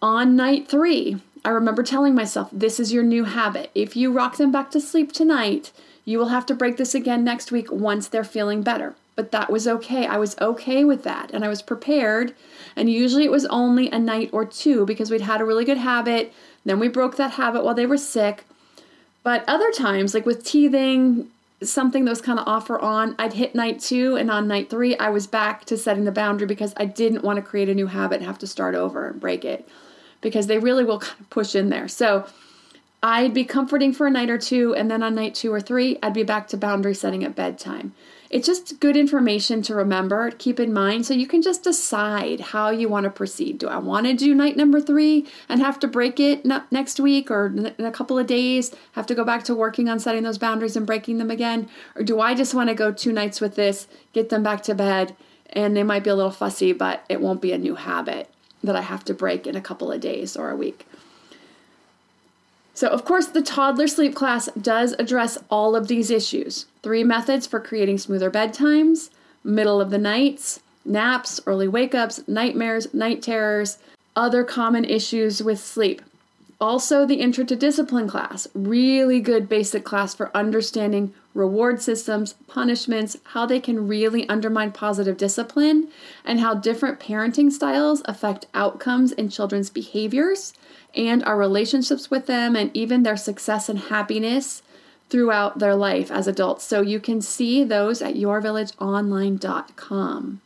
On 0.00 0.36
night 0.36 0.68
three, 0.68 1.20
I 1.44 1.48
remember 1.50 1.82
telling 1.82 2.14
myself, 2.14 2.50
This 2.52 2.78
is 2.78 2.92
your 2.92 3.02
new 3.02 3.24
habit. 3.24 3.70
If 3.74 3.96
you 3.96 4.12
rock 4.12 4.36
them 4.36 4.52
back 4.52 4.70
to 4.72 4.80
sleep 4.80 5.12
tonight, 5.12 5.72
you 6.04 6.18
will 6.18 6.28
have 6.28 6.46
to 6.46 6.54
break 6.54 6.76
this 6.76 6.94
again 6.94 7.24
next 7.24 7.50
week 7.50 7.70
once 7.70 8.08
they're 8.08 8.24
feeling 8.24 8.62
better. 8.62 8.94
But 9.16 9.32
that 9.32 9.50
was 9.50 9.66
okay. 9.66 10.06
I 10.06 10.16
was 10.16 10.38
okay 10.38 10.84
with 10.84 11.02
that 11.02 11.30
and 11.32 11.44
I 11.44 11.48
was 11.48 11.62
prepared. 11.62 12.34
And 12.78 12.90
usually 12.90 13.24
it 13.24 13.30
was 13.30 13.44
only 13.46 13.90
a 13.90 13.98
night 13.98 14.30
or 14.32 14.44
two 14.44 14.86
because 14.86 15.10
we'd 15.10 15.20
had 15.20 15.40
a 15.40 15.44
really 15.44 15.64
good 15.64 15.78
habit. 15.78 16.32
Then 16.64 16.78
we 16.78 16.88
broke 16.88 17.16
that 17.16 17.32
habit 17.32 17.64
while 17.64 17.74
they 17.74 17.86
were 17.86 17.98
sick. 17.98 18.44
But 19.22 19.44
other 19.46 19.70
times, 19.72 20.14
like 20.14 20.24
with 20.24 20.44
teething, 20.44 21.28
something 21.62 22.04
that 22.04 22.10
was 22.10 22.20
kind 22.20 22.38
of 22.38 22.46
off 22.46 22.70
or 22.70 22.78
on, 22.78 23.14
I'd 23.18 23.32
hit 23.32 23.54
night 23.54 23.80
two, 23.80 24.16
and 24.16 24.30
on 24.30 24.46
night 24.46 24.70
three, 24.70 24.96
I 24.96 25.10
was 25.10 25.26
back 25.26 25.64
to 25.66 25.76
setting 25.76 26.04
the 26.04 26.12
boundary 26.12 26.46
because 26.46 26.72
I 26.76 26.84
didn't 26.84 27.24
want 27.24 27.36
to 27.36 27.42
create 27.42 27.68
a 27.68 27.74
new 27.74 27.88
habit 27.88 28.18
and 28.18 28.26
have 28.26 28.38
to 28.38 28.46
start 28.46 28.74
over 28.74 29.08
and 29.08 29.20
break 29.20 29.44
it 29.44 29.68
because 30.20 30.46
they 30.46 30.58
really 30.58 30.84
will 30.84 31.00
kind 31.00 31.20
of 31.20 31.30
push 31.30 31.54
in 31.54 31.68
there. 31.68 31.88
So 31.88 32.26
I'd 33.02 33.34
be 33.34 33.44
comforting 33.44 33.92
for 33.92 34.06
a 34.06 34.10
night 34.10 34.30
or 34.30 34.38
two, 34.38 34.74
and 34.74 34.90
then 34.90 35.02
on 35.02 35.14
night 35.14 35.34
two 35.34 35.52
or 35.52 35.60
three, 35.60 35.98
I'd 36.02 36.14
be 36.14 36.22
back 36.22 36.48
to 36.48 36.56
boundary 36.56 36.94
setting 36.94 37.24
at 37.24 37.34
bedtime. 37.34 37.92
It's 38.30 38.46
just 38.46 38.78
good 38.78 38.94
information 38.94 39.62
to 39.62 39.74
remember, 39.74 40.30
keep 40.30 40.60
in 40.60 40.70
mind, 40.70 41.06
so 41.06 41.14
you 41.14 41.26
can 41.26 41.40
just 41.40 41.64
decide 41.64 42.40
how 42.40 42.68
you 42.68 42.86
want 42.86 43.04
to 43.04 43.10
proceed. 43.10 43.56
Do 43.56 43.68
I 43.68 43.78
want 43.78 44.06
to 44.06 44.12
do 44.12 44.34
night 44.34 44.54
number 44.54 44.82
three 44.82 45.26
and 45.48 45.62
have 45.62 45.78
to 45.80 45.88
break 45.88 46.20
it 46.20 46.44
next 46.70 47.00
week 47.00 47.30
or 47.30 47.46
in 47.46 47.84
a 47.84 47.90
couple 47.90 48.18
of 48.18 48.26
days, 48.26 48.74
have 48.92 49.06
to 49.06 49.14
go 49.14 49.24
back 49.24 49.44
to 49.44 49.54
working 49.54 49.88
on 49.88 49.98
setting 49.98 50.24
those 50.24 50.36
boundaries 50.36 50.76
and 50.76 50.86
breaking 50.86 51.16
them 51.16 51.30
again? 51.30 51.70
Or 51.96 52.02
do 52.02 52.20
I 52.20 52.34
just 52.34 52.52
want 52.52 52.68
to 52.68 52.74
go 52.74 52.92
two 52.92 53.14
nights 53.14 53.40
with 53.40 53.54
this, 53.54 53.88
get 54.12 54.28
them 54.28 54.42
back 54.42 54.62
to 54.64 54.74
bed, 54.74 55.16
and 55.48 55.74
they 55.74 55.82
might 55.82 56.04
be 56.04 56.10
a 56.10 56.14
little 56.14 56.30
fussy, 56.30 56.72
but 56.72 57.04
it 57.08 57.22
won't 57.22 57.40
be 57.40 57.52
a 57.52 57.58
new 57.58 57.76
habit 57.76 58.28
that 58.62 58.76
I 58.76 58.82
have 58.82 59.06
to 59.06 59.14
break 59.14 59.46
in 59.46 59.56
a 59.56 59.62
couple 59.62 59.90
of 59.90 60.02
days 60.02 60.36
or 60.36 60.50
a 60.50 60.56
week? 60.56 60.86
So, 62.78 62.86
of 62.86 63.04
course, 63.04 63.26
the 63.26 63.42
toddler 63.42 63.88
sleep 63.88 64.14
class 64.14 64.48
does 64.52 64.94
address 65.00 65.36
all 65.50 65.74
of 65.74 65.88
these 65.88 66.12
issues. 66.12 66.66
Three 66.80 67.02
methods 67.02 67.44
for 67.44 67.58
creating 67.58 67.98
smoother 67.98 68.30
bedtimes, 68.30 69.10
middle 69.42 69.80
of 69.80 69.90
the 69.90 69.98
nights, 69.98 70.60
naps, 70.84 71.40
early 71.44 71.66
wake 71.66 71.92
ups, 71.92 72.22
nightmares, 72.28 72.94
night 72.94 73.20
terrors, 73.20 73.78
other 74.14 74.44
common 74.44 74.84
issues 74.84 75.42
with 75.42 75.58
sleep. 75.58 76.02
Also, 76.60 77.04
the 77.04 77.16
Intro 77.16 77.44
to 77.46 77.56
Discipline 77.56 78.06
class, 78.06 78.46
really 78.54 79.18
good 79.18 79.48
basic 79.48 79.82
class 79.82 80.14
for 80.14 80.30
understanding 80.32 81.12
reward 81.38 81.80
systems, 81.80 82.34
punishments, 82.48 83.16
how 83.32 83.46
they 83.46 83.60
can 83.60 83.88
really 83.88 84.28
undermine 84.28 84.72
positive 84.72 85.16
discipline, 85.16 85.86
and 86.24 86.40
how 86.40 86.52
different 86.52 86.98
parenting 86.98 87.52
styles 87.52 88.02
affect 88.06 88.46
outcomes 88.52 89.12
in 89.12 89.28
children's 89.28 89.70
behaviors 89.70 90.52
and 90.94 91.22
our 91.24 91.36
relationships 91.38 92.10
with 92.10 92.26
them 92.26 92.56
and 92.56 92.76
even 92.76 93.04
their 93.04 93.16
success 93.16 93.68
and 93.68 93.78
happiness 93.78 94.62
throughout 95.08 95.60
their 95.60 95.76
life 95.76 96.10
as 96.10 96.26
adults. 96.26 96.64
So 96.64 96.80
you 96.80 96.98
can 96.98 97.22
see 97.22 97.62
those 97.62 98.02
at 98.02 98.16
yourvillageonline.com. 98.16 100.40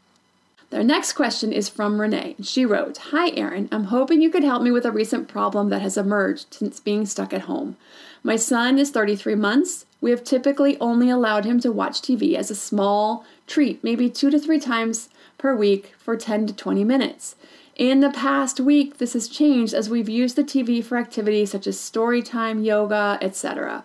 Their 0.71 0.85
next 0.85 1.15
question 1.15 1.53
is 1.53 1.69
from 1.69 2.01
Renee. 2.01 2.37
She 2.43 2.65
wrote 2.65 2.97
Hi, 2.99 3.31
Erin. 3.31 3.69
I'm 3.73 3.85
hoping 3.85 4.23
you 4.23 4.31
could 4.31 4.45
help 4.45 4.63
me 4.63 4.71
with 4.71 4.87
a 4.87 4.93
recent 4.93 5.29
problem 5.29 5.69
that 5.71 5.83
has 5.83 5.99
emerged 5.99 6.55
since 6.55 6.81
being 6.81 7.07
stuck 7.07 7.33
at 7.33 7.43
home. 7.43 7.77
My 8.23 8.37
son 8.37 8.79
is 8.79 8.91
33 8.91 9.35
months. 9.35 9.85
We 10.03 10.11
have 10.11 10.25
typically 10.25 10.79
only 10.81 11.09
allowed 11.09 11.45
him 11.45 11.61
to 11.61 11.71
watch 11.71 12.03
TV 12.03 12.35
as 12.35 12.51
a 12.51 12.57
small 12.57 13.25
treat, 13.47 13.83
maybe 13.85 14.11
two 14.11 14.31
to 14.31 14.39
three 14.39 14.59
times 14.59 15.09
per 15.39 15.55
week 15.55 15.95
for 15.97 16.17
10 16.17 16.49
to 16.49 16.55
20 16.55 16.83
minutes. 16.83 17.37
In 17.77 18.01
the 18.01 18.11
past 18.11 18.59
week, 18.59 18.99
this 18.99 19.13
has 19.13 19.29
changed 19.29 19.73
as 19.73 19.89
we've 19.89 20.09
used 20.09 20.35
the 20.35 20.43
TV 20.43 20.85
for 20.85 20.99
activities 20.99 21.53
such 21.53 21.69
as 21.69 21.79
story 21.79 22.21
time, 22.21 22.65
yoga, 22.65 23.17
etc. 23.23 23.85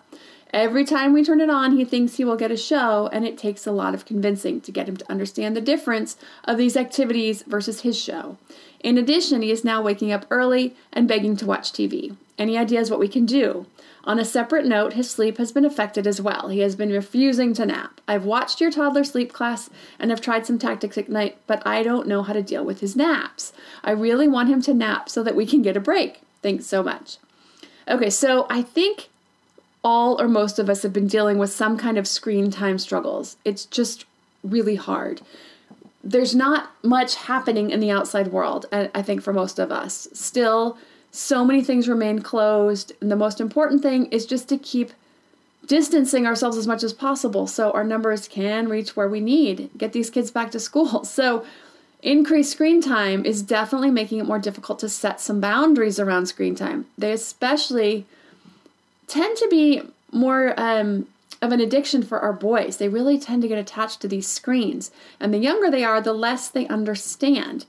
Every 0.52 0.84
time 0.84 1.12
we 1.12 1.22
turn 1.22 1.40
it 1.40 1.50
on, 1.50 1.76
he 1.76 1.84
thinks 1.84 2.16
he 2.16 2.24
will 2.24 2.36
get 2.36 2.50
a 2.50 2.56
show, 2.56 3.08
and 3.12 3.24
it 3.24 3.38
takes 3.38 3.66
a 3.66 3.72
lot 3.72 3.94
of 3.94 4.04
convincing 4.04 4.60
to 4.62 4.72
get 4.72 4.88
him 4.88 4.96
to 4.96 5.10
understand 5.10 5.54
the 5.54 5.60
difference 5.60 6.16
of 6.44 6.58
these 6.58 6.76
activities 6.76 7.42
versus 7.42 7.82
his 7.82 8.00
show. 8.00 8.38
In 8.80 8.98
addition, 8.98 9.42
he 9.42 9.52
is 9.52 9.64
now 9.64 9.82
waking 9.82 10.10
up 10.10 10.26
early 10.30 10.74
and 10.92 11.06
begging 11.06 11.36
to 11.36 11.46
watch 11.46 11.72
TV. 11.72 12.16
Any 12.38 12.58
ideas 12.58 12.90
what 12.90 13.00
we 13.00 13.08
can 13.08 13.24
do? 13.24 13.66
On 14.04 14.18
a 14.18 14.24
separate 14.24 14.64
note, 14.64 14.94
his 14.94 15.10
sleep 15.10 15.38
has 15.38 15.52
been 15.52 15.64
affected 15.64 16.06
as 16.06 16.20
well. 16.20 16.48
He 16.48 16.60
has 16.60 16.76
been 16.76 16.90
refusing 16.90 17.52
to 17.54 17.66
nap. 17.66 18.00
I've 18.08 18.24
watched 18.24 18.60
your 18.60 18.70
toddler 18.70 19.04
sleep 19.04 19.32
class 19.32 19.68
and 19.98 20.10
have 20.10 20.20
tried 20.20 20.46
some 20.46 20.58
tactics 20.58 20.96
at 20.96 21.08
night, 21.08 21.36
but 21.46 21.66
I 21.66 21.82
don't 21.82 22.08
know 22.08 22.22
how 22.22 22.32
to 22.32 22.42
deal 22.42 22.64
with 22.64 22.80
his 22.80 22.96
naps. 22.96 23.52
I 23.84 23.90
really 23.90 24.28
want 24.28 24.48
him 24.48 24.62
to 24.62 24.72
nap 24.72 25.08
so 25.08 25.22
that 25.22 25.36
we 25.36 25.44
can 25.44 25.62
get 25.62 25.76
a 25.76 25.80
break. 25.80 26.22
Thanks 26.42 26.66
so 26.66 26.82
much. 26.82 27.18
Okay, 27.86 28.10
so 28.10 28.46
I 28.48 28.62
think 28.62 29.08
all 29.84 30.20
or 30.20 30.28
most 30.28 30.58
of 30.58 30.70
us 30.70 30.82
have 30.82 30.92
been 30.92 31.06
dealing 31.06 31.38
with 31.38 31.50
some 31.50 31.76
kind 31.76 31.98
of 31.98 32.06
screen 32.08 32.50
time 32.50 32.78
struggles. 32.78 33.36
It's 33.44 33.64
just 33.64 34.04
really 34.42 34.76
hard. 34.76 35.20
There's 36.02 36.34
not 36.34 36.70
much 36.82 37.16
happening 37.16 37.70
in 37.70 37.80
the 37.80 37.90
outside 37.90 38.28
world, 38.28 38.66
I 38.72 39.02
think, 39.02 39.22
for 39.22 39.32
most 39.32 39.58
of 39.58 39.70
us. 39.72 40.08
Still, 40.12 40.78
so 41.10 41.44
many 41.44 41.62
things 41.62 41.88
remain 41.88 42.20
closed. 42.20 42.92
And 43.00 43.10
the 43.10 43.16
most 43.16 43.40
important 43.40 43.82
thing 43.82 44.06
is 44.06 44.26
just 44.26 44.48
to 44.50 44.58
keep 44.58 44.92
distancing 45.66 46.26
ourselves 46.26 46.56
as 46.56 46.66
much 46.66 46.82
as 46.82 46.92
possible 46.92 47.46
so 47.46 47.70
our 47.72 47.84
numbers 47.84 48.26
can 48.26 48.68
reach 48.68 48.96
where 48.96 49.08
we 49.08 49.20
need, 49.20 49.70
get 49.76 49.92
these 49.92 50.10
kids 50.10 50.30
back 50.30 50.50
to 50.50 50.60
school. 50.60 51.04
So, 51.18 51.44
increased 52.00 52.52
screen 52.52 52.80
time 52.80 53.26
is 53.26 53.42
definitely 53.42 53.90
making 53.90 54.18
it 54.18 54.26
more 54.26 54.38
difficult 54.38 54.78
to 54.80 54.88
set 54.88 55.20
some 55.20 55.40
boundaries 55.40 55.98
around 55.98 56.26
screen 56.26 56.54
time. 56.54 56.86
They 56.96 57.12
especially 57.12 58.06
tend 59.08 59.36
to 59.38 59.48
be 59.48 59.82
more 60.12 60.54
um, 60.58 61.08
of 61.42 61.52
an 61.52 61.60
addiction 61.60 62.02
for 62.02 62.20
our 62.20 62.32
boys. 62.32 62.76
They 62.76 62.88
really 62.88 63.18
tend 63.18 63.42
to 63.42 63.48
get 63.48 63.58
attached 63.58 64.00
to 64.00 64.08
these 64.08 64.28
screens. 64.28 64.90
And 65.18 65.34
the 65.34 65.38
younger 65.38 65.70
they 65.70 65.84
are, 65.84 66.00
the 66.00 66.12
less 66.12 66.48
they 66.48 66.68
understand. 66.68 67.66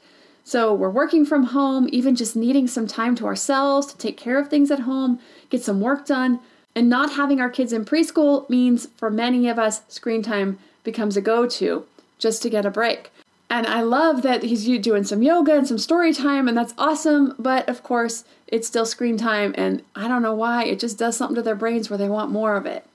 So 0.49 0.73
we're 0.73 0.89
working 0.89 1.27
from 1.27 1.43
home, 1.43 1.88
even 1.91 2.15
just 2.15 2.35
needing 2.35 2.67
some 2.67 2.88
time 2.88 3.13
to 3.17 3.27
ourselves 3.27 3.85
to 3.85 3.97
take 3.99 4.17
care 4.17 4.39
of 4.39 4.47
things 4.47 4.71
at 4.71 4.79
home, 4.79 5.19
get 5.51 5.62
some 5.62 5.79
work 5.79 6.07
done. 6.07 6.39
And 6.73 6.89
not 6.89 7.13
having 7.13 7.39
our 7.39 7.51
kids 7.51 7.71
in 7.71 7.85
preschool 7.85 8.49
means 8.49 8.88
for 8.97 9.12
many 9.12 9.47
of 9.47 9.59
us, 9.59 9.83
screen 9.89 10.23
time 10.23 10.57
becomes 10.83 11.15
a 11.15 11.21
go 11.21 11.45
to 11.45 11.85
just 12.17 12.41
to 12.41 12.49
get 12.49 12.65
a 12.65 12.71
break. 12.71 13.12
And 13.47 13.67
I 13.67 13.81
love 13.81 14.23
that 14.23 14.41
he's 14.41 14.65
doing 14.79 15.03
some 15.03 15.21
yoga 15.21 15.53
and 15.53 15.67
some 15.67 15.77
story 15.77 16.15
time, 16.15 16.47
and 16.47 16.57
that's 16.57 16.73
awesome. 16.79 17.35
But 17.38 17.69
of 17.69 17.83
course, 17.83 18.23
it's 18.47 18.67
still 18.67 18.88
screen 18.88 19.17
time, 19.17 19.53
and 19.55 19.83
I 19.95 20.07
don't 20.07 20.23
know 20.23 20.33
why. 20.33 20.63
It 20.63 20.79
just 20.79 20.97
does 20.97 21.15
something 21.15 21.35
to 21.35 21.43
their 21.43 21.53
brains 21.53 21.91
where 21.91 21.99
they 21.99 22.09
want 22.09 22.31
more 22.31 22.55
of 22.55 22.65
it. 22.65 22.88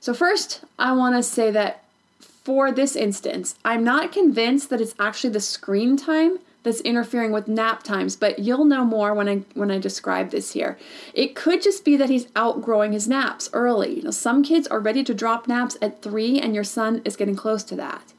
So, 0.00 0.14
first, 0.14 0.64
I 0.80 0.90
want 0.94 1.14
to 1.14 1.22
say 1.22 1.52
that 1.52 1.84
for 2.18 2.72
this 2.72 2.96
instance, 2.96 3.54
I'm 3.64 3.84
not 3.84 4.10
convinced 4.10 4.68
that 4.70 4.80
it's 4.80 4.96
actually 4.98 5.30
the 5.30 5.38
screen 5.38 5.96
time 5.96 6.40
that's 6.62 6.80
interfering 6.82 7.32
with 7.32 7.48
nap 7.48 7.82
times, 7.82 8.16
but 8.16 8.38
you'll 8.38 8.64
know 8.64 8.84
more 8.84 9.14
when 9.14 9.28
I 9.28 9.36
when 9.54 9.70
I 9.70 9.78
describe 9.78 10.30
this 10.30 10.52
here. 10.52 10.78
It 11.14 11.34
could 11.34 11.62
just 11.62 11.84
be 11.84 11.96
that 11.96 12.10
he's 12.10 12.28
outgrowing 12.36 12.92
his 12.92 13.08
naps 13.08 13.50
early. 13.52 13.96
You 13.96 14.02
know, 14.02 14.10
some 14.10 14.42
kids 14.42 14.68
are 14.68 14.80
ready 14.80 15.02
to 15.04 15.14
drop 15.14 15.48
naps 15.48 15.76
at 15.82 16.02
3 16.02 16.40
and 16.40 16.54
your 16.54 16.64
son 16.64 17.02
is 17.04 17.16
getting 17.16 17.36
close 17.36 17.62
to 17.64 17.76
that. 17.76 18.12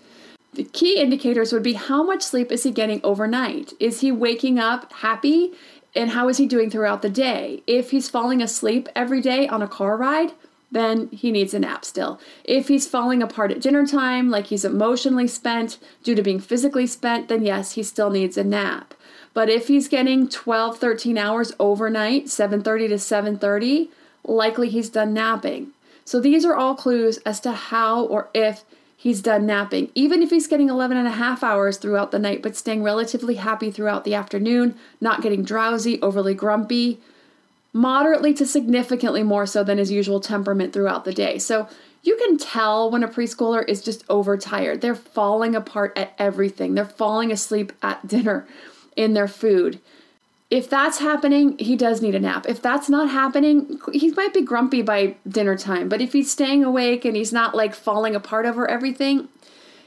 The 0.53 0.63
key 0.65 0.99
indicators 0.99 1.51
would 1.51 1.63
be 1.63 1.73
how 1.73 2.03
much 2.03 2.21
sleep 2.21 2.51
is 2.51 2.63
he 2.63 2.71
getting 2.71 3.01
overnight? 3.03 3.73
Is 3.79 4.01
he 4.01 4.11
waking 4.11 4.59
up 4.59 4.91
happy? 4.93 5.53
And 5.95 6.11
how 6.11 6.27
is 6.27 6.37
he 6.37 6.47
doing 6.47 6.69
throughout 6.69 7.01
the 7.01 7.09
day? 7.09 7.61
If 7.67 7.91
he's 7.91 8.09
falling 8.09 8.41
asleep 8.41 8.89
every 8.95 9.21
day 9.21 9.47
on 9.47 9.61
a 9.61 9.67
car 9.67 9.95
ride, 9.95 10.33
then 10.73 11.07
he 11.11 11.31
needs 11.31 11.53
a 11.53 11.59
nap 11.59 11.85
still. 11.85 12.19
If 12.43 12.67
he's 12.67 12.87
falling 12.87 13.21
apart 13.21 13.51
at 13.51 13.61
dinner 13.61 13.85
time, 13.85 14.29
like 14.29 14.47
he's 14.47 14.65
emotionally 14.65 15.27
spent 15.27 15.77
due 16.03 16.15
to 16.15 16.23
being 16.23 16.39
physically 16.39 16.87
spent, 16.87 17.27
then 17.27 17.45
yes, 17.45 17.73
he 17.73 17.83
still 17.83 18.09
needs 18.09 18.37
a 18.37 18.43
nap. 18.43 18.93
But 19.33 19.49
if 19.49 19.67
he's 19.67 19.87
getting 19.87 20.27
12, 20.27 20.77
13 20.77 21.17
hours 21.17 21.53
overnight, 21.59 22.25
7:30 22.25 22.89
to 22.89 22.97
7:30, 22.97 23.89
likely 24.23 24.69
he's 24.69 24.89
done 24.89 25.13
napping. 25.13 25.71
So 26.05 26.19
these 26.19 26.43
are 26.43 26.55
all 26.55 26.75
clues 26.75 27.17
as 27.19 27.39
to 27.41 27.51
how 27.51 28.03
or 28.05 28.29
if 28.33 28.63
he's 28.97 29.21
done 29.21 29.45
napping. 29.45 29.89
Even 29.95 30.21
if 30.23 30.29
he's 30.29 30.47
getting 30.47 30.69
11 30.69 30.97
and 30.97 31.07
a 31.07 31.11
half 31.11 31.43
hours 31.43 31.77
throughout 31.77 32.11
the 32.11 32.19
night 32.19 32.41
but 32.41 32.55
staying 32.55 32.83
relatively 32.83 33.35
happy 33.35 33.69
throughout 33.69 34.03
the 34.05 34.15
afternoon, 34.15 34.75
not 34.99 35.21
getting 35.21 35.43
drowsy, 35.43 36.01
overly 36.01 36.33
grumpy, 36.33 36.99
moderately 37.73 38.33
to 38.35 38.45
significantly 38.45 39.23
more 39.23 39.47
so 39.47 39.63
than 39.63 39.79
his 39.79 39.91
usual 39.91 40.19
temperament 40.19 40.71
throughout 40.71 41.05
the 41.05 41.13
day. 41.13 41.39
So 41.39 41.67
you 42.03 42.15
can 42.17 42.37
tell 42.37 42.91
when 42.91 43.03
a 43.03 43.07
preschooler 43.07 43.67
is 43.67 43.81
just 43.81 44.03
overtired. 44.09 44.81
They're 44.81 44.93
falling 44.93 45.55
apart 45.55 45.97
at 45.97 46.13
everything. 46.19 46.75
They're 46.75 46.85
falling 46.85 47.31
asleep 47.31 47.73
at 47.81 48.07
dinner 48.07 48.47
in 48.95 49.13
their 49.13 49.27
food. 49.27 49.79
If 50.51 50.69
that's 50.69 50.99
happening, 50.99 51.57
he 51.57 51.75
does 51.75 51.99
need 51.99 52.13
a 52.13 52.19
nap. 52.19 52.45
If 52.47 52.61
that's 52.61 52.87
not 52.87 53.09
happening, 53.09 53.79
he 53.91 54.11
might 54.11 54.35
be 54.35 54.41
grumpy 54.41 54.83
by 54.83 55.15
dinner 55.27 55.57
time. 55.57 55.89
But 55.89 55.99
if 55.99 56.13
he's 56.13 56.31
staying 56.31 56.63
awake 56.63 57.05
and 57.05 57.15
he's 57.15 57.33
not 57.33 57.55
like 57.55 57.73
falling 57.73 58.15
apart 58.15 58.45
over 58.45 58.69
everything, 58.69 59.29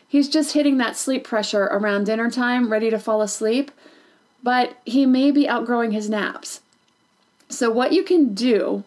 he's 0.09 0.29
just 0.29 0.55
hitting 0.55 0.79
that 0.79 0.97
sleep 0.97 1.23
pressure 1.23 1.65
around 1.65 2.05
dinner 2.05 2.29
time, 2.33 2.73
ready 2.73 2.91
to 2.91 2.99
fall 2.99 3.23
asleep. 3.23 3.71
But 4.43 4.77
he 4.85 5.07
may 5.07 5.31
be 5.31 5.49
outgrowing 5.49 5.93
his 5.93 6.11
naps. 6.11 6.63
So, 7.49 7.71
what 7.71 7.93
you 7.93 8.03
can 8.03 8.35
do 8.35 8.85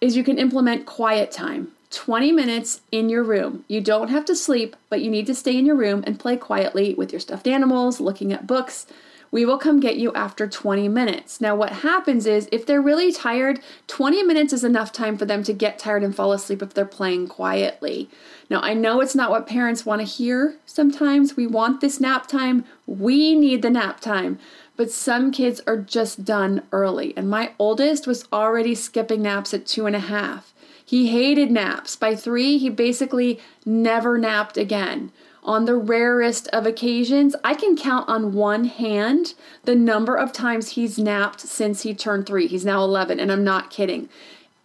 is 0.00 0.16
you 0.16 0.24
can 0.24 0.38
implement 0.38 0.86
quiet 0.86 1.30
time. 1.30 1.72
20 1.90 2.32
minutes 2.32 2.82
in 2.92 3.08
your 3.08 3.22
room. 3.22 3.64
You 3.66 3.80
don't 3.80 4.08
have 4.08 4.26
to 4.26 4.36
sleep, 4.36 4.76
but 4.90 5.00
you 5.00 5.10
need 5.10 5.26
to 5.26 5.34
stay 5.34 5.56
in 5.56 5.64
your 5.64 5.76
room 5.76 6.04
and 6.06 6.20
play 6.20 6.36
quietly 6.36 6.94
with 6.94 7.12
your 7.12 7.20
stuffed 7.20 7.46
animals, 7.46 7.98
looking 7.98 8.32
at 8.32 8.46
books. 8.46 8.86
We 9.30 9.44
will 9.44 9.58
come 9.58 9.80
get 9.80 9.96
you 9.96 10.12
after 10.14 10.46
20 10.46 10.88
minutes. 10.88 11.40
Now, 11.40 11.54
what 11.54 11.70
happens 11.70 12.26
is 12.26 12.48
if 12.50 12.64
they're 12.64 12.80
really 12.80 13.12
tired, 13.12 13.60
20 13.86 14.22
minutes 14.22 14.52
is 14.52 14.64
enough 14.64 14.90
time 14.90 15.18
for 15.18 15.26
them 15.26 15.42
to 15.44 15.52
get 15.52 15.78
tired 15.78 16.02
and 16.02 16.16
fall 16.16 16.32
asleep 16.32 16.62
if 16.62 16.72
they're 16.72 16.86
playing 16.86 17.28
quietly. 17.28 18.08
Now, 18.48 18.60
I 18.60 18.72
know 18.72 19.00
it's 19.00 19.14
not 19.14 19.30
what 19.30 19.46
parents 19.46 19.84
want 19.84 20.00
to 20.00 20.06
hear 20.06 20.56
sometimes. 20.64 21.36
We 21.36 21.46
want 21.46 21.80
this 21.80 22.00
nap 22.00 22.26
time, 22.26 22.64
we 22.86 23.34
need 23.34 23.60
the 23.60 23.70
nap 23.70 24.00
time. 24.00 24.38
But 24.78 24.92
some 24.92 25.32
kids 25.32 25.60
are 25.66 25.76
just 25.76 26.24
done 26.24 26.62
early, 26.70 27.12
and 27.16 27.28
my 27.28 27.50
oldest 27.58 28.06
was 28.06 28.28
already 28.32 28.76
skipping 28.76 29.22
naps 29.22 29.52
at 29.52 29.66
two 29.66 29.86
and 29.86 29.96
a 29.96 29.98
half. 29.98 30.54
He 30.86 31.08
hated 31.08 31.50
naps. 31.50 31.96
By 31.96 32.14
three, 32.14 32.58
he 32.58 32.70
basically 32.70 33.40
never 33.66 34.16
napped 34.16 34.56
again. 34.56 35.10
On 35.42 35.64
the 35.64 35.74
rarest 35.74 36.46
of 36.48 36.64
occasions, 36.64 37.34
I 37.42 37.54
can 37.54 37.76
count 37.76 38.08
on 38.08 38.34
one 38.34 38.66
hand 38.66 39.34
the 39.64 39.74
number 39.74 40.14
of 40.14 40.32
times 40.32 40.70
he's 40.70 40.96
napped 40.96 41.40
since 41.40 41.82
he 41.82 41.92
turned 41.92 42.26
three. 42.26 42.46
He's 42.46 42.64
now 42.64 42.84
11, 42.84 43.18
and 43.18 43.32
I'm 43.32 43.42
not 43.42 43.70
kidding. 43.70 44.08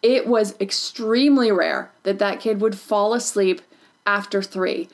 It 0.04 0.28
was 0.28 0.54
extremely 0.62 1.52
rare 1.52 1.90
that 2.04 2.20
that 2.20 2.40
kid 2.40 2.62
would 2.62 2.78
fall 2.78 3.16
asleep 3.16 3.64
after 4.06 4.44
three. 4.44 4.90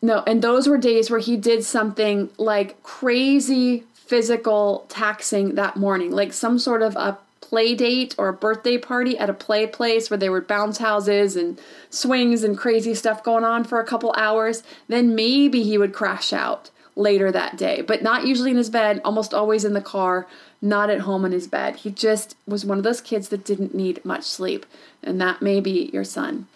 No, 0.00 0.22
and 0.26 0.40
those 0.40 0.66
were 0.66 0.78
days 0.78 1.10
where 1.10 1.20
he 1.20 1.36
did 1.36 1.62
something 1.62 2.30
like 2.38 2.82
crazy 2.82 3.84
physical 4.06 4.86
taxing 4.88 5.54
that 5.56 5.76
morning, 5.76 6.10
like 6.10 6.32
some 6.32 6.58
sort 6.58 6.82
of 6.82 6.96
a 6.96 7.18
play 7.40 7.74
date 7.74 8.14
or 8.18 8.28
a 8.28 8.32
birthday 8.32 8.76
party 8.76 9.16
at 9.18 9.30
a 9.30 9.34
play 9.34 9.66
place 9.66 10.10
where 10.10 10.16
there 10.16 10.32
were 10.32 10.40
bounce 10.40 10.78
houses 10.78 11.36
and 11.36 11.60
swings 11.90 12.42
and 12.42 12.58
crazy 12.58 12.94
stuff 12.94 13.22
going 13.22 13.44
on 13.44 13.62
for 13.62 13.78
a 13.78 13.84
couple 13.84 14.12
hours, 14.16 14.62
then 14.88 15.14
maybe 15.14 15.62
he 15.62 15.78
would 15.78 15.92
crash 15.92 16.32
out 16.32 16.70
later 16.96 17.30
that 17.30 17.56
day, 17.56 17.82
but 17.82 18.02
not 18.02 18.26
usually 18.26 18.50
in 18.50 18.56
his 18.56 18.70
bed, 18.70 19.00
almost 19.04 19.34
always 19.34 19.64
in 19.64 19.74
the 19.74 19.80
car, 19.80 20.26
not 20.62 20.88
at 20.88 21.00
home 21.00 21.24
in 21.24 21.32
his 21.32 21.46
bed. 21.46 21.76
He 21.76 21.90
just 21.90 22.36
was 22.46 22.64
one 22.64 22.78
of 22.78 22.84
those 22.84 23.00
kids 23.00 23.28
that 23.28 23.44
didn't 23.44 23.74
need 23.74 24.04
much 24.04 24.24
sleep, 24.24 24.64
and 25.02 25.20
that 25.20 25.42
may 25.42 25.60
be 25.60 25.90
your 25.92 26.04
son. 26.04 26.46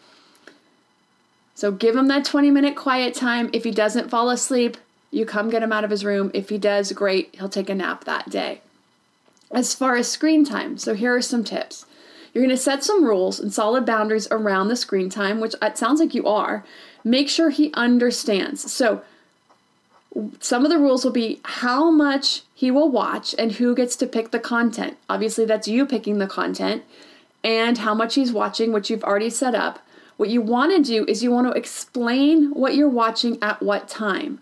So 1.54 1.70
give 1.70 1.94
him 1.94 2.08
that 2.08 2.24
20 2.24 2.50
minute 2.50 2.74
quiet 2.74 3.14
time. 3.14 3.50
If 3.52 3.64
he 3.64 3.70
doesn't 3.70 4.08
fall 4.08 4.30
asleep, 4.30 4.78
you 5.10 5.26
come 5.26 5.50
get 5.50 5.62
him 5.62 5.72
out 5.72 5.84
of 5.84 5.90
his 5.90 6.04
room. 6.04 6.30
If 6.34 6.48
he 6.48 6.58
does, 6.58 6.92
great, 6.92 7.34
he'll 7.34 7.48
take 7.48 7.70
a 7.70 7.74
nap 7.74 8.04
that 8.04 8.30
day 8.30 8.60
as 9.50 9.74
far 9.74 9.96
as 9.96 10.10
screen 10.10 10.44
time. 10.44 10.78
So 10.78 10.94
here 10.94 11.14
are 11.14 11.22
some 11.22 11.44
tips. 11.44 11.84
You're 12.32 12.44
going 12.44 12.56
to 12.56 12.62
set 12.62 12.84
some 12.84 13.04
rules 13.04 13.40
and 13.40 13.52
solid 13.52 13.84
boundaries 13.84 14.28
around 14.30 14.68
the 14.68 14.76
screen 14.76 15.10
time, 15.10 15.40
which 15.40 15.54
it 15.60 15.76
sounds 15.76 15.98
like 15.98 16.14
you 16.14 16.26
are. 16.26 16.64
Make 17.02 17.28
sure 17.28 17.50
he 17.50 17.72
understands. 17.74 18.72
So 18.72 19.02
some 20.40 20.64
of 20.64 20.70
the 20.70 20.78
rules 20.78 21.04
will 21.04 21.12
be 21.12 21.40
how 21.44 21.90
much 21.90 22.42
he 22.54 22.70
will 22.70 22.90
watch 22.90 23.34
and 23.38 23.52
who 23.52 23.74
gets 23.74 23.96
to 23.96 24.06
pick 24.06 24.30
the 24.30 24.38
content. 24.38 24.96
Obviously, 25.08 25.44
that's 25.44 25.68
you 25.68 25.86
picking 25.86 26.18
the 26.18 26.26
content 26.26 26.84
and 27.42 27.78
how 27.78 27.94
much 27.94 28.14
he's 28.14 28.32
watching, 28.32 28.72
which 28.72 28.90
you've 28.90 29.04
already 29.04 29.30
set 29.30 29.54
up. 29.54 29.80
What 30.16 30.28
you 30.28 30.42
want 30.42 30.76
to 30.76 30.82
do 30.82 31.04
is 31.06 31.22
you 31.22 31.30
want 31.30 31.46
to 31.46 31.58
explain 31.58 32.50
what 32.52 32.74
you're 32.74 32.88
watching 32.88 33.38
at 33.42 33.62
what 33.62 33.88
time, 33.88 34.40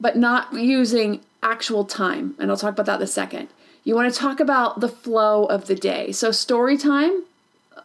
but 0.00 0.16
not 0.16 0.52
using 0.54 1.20
actual 1.42 1.84
time. 1.84 2.34
And 2.38 2.50
I'll 2.50 2.56
talk 2.56 2.72
about 2.72 2.86
that 2.86 2.96
in 2.96 3.02
a 3.02 3.06
second. 3.06 3.48
You 3.84 3.94
want 3.94 4.12
to 4.12 4.18
talk 4.18 4.40
about 4.40 4.80
the 4.80 4.88
flow 4.88 5.44
of 5.44 5.66
the 5.66 5.74
day. 5.74 6.12
So, 6.12 6.32
story 6.32 6.76
time, 6.76 7.24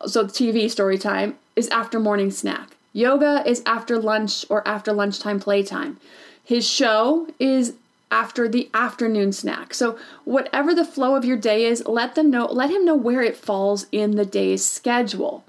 so 0.06 0.25
TV 0.25 0.69
story 0.69 0.97
time, 0.97 1.38
is 1.56 1.69
after 1.69 1.99
morning 1.99 2.32
snack. 2.32 2.75
Yoga 2.93 3.43
is 3.45 3.62
after 3.65 3.99
lunch 3.99 4.45
or 4.49 4.65
after 4.67 4.93
lunchtime 4.93 5.39
playtime. 5.39 5.97
His 6.43 6.67
show 6.67 7.28
is 7.39 7.73
after 8.12 8.47
the 8.47 8.69
afternoon 8.73 9.34
snack. 9.34 9.73
So 9.73 9.97
whatever 10.23 10.73
the 10.73 10.86
flow 10.86 11.15
of 11.15 11.25
your 11.25 11.38
day 11.38 11.65
is, 11.65 11.86
let 11.86 12.15
them 12.15 12.30
know 12.30 12.45
let 12.45 12.69
him 12.69 12.86
know 12.86 12.95
where 12.95 13.21
it 13.21 13.36
falls 13.36 13.88
in 13.91 14.12
the 14.12 14.25
day's 14.25 14.65
schedule. 14.65 15.43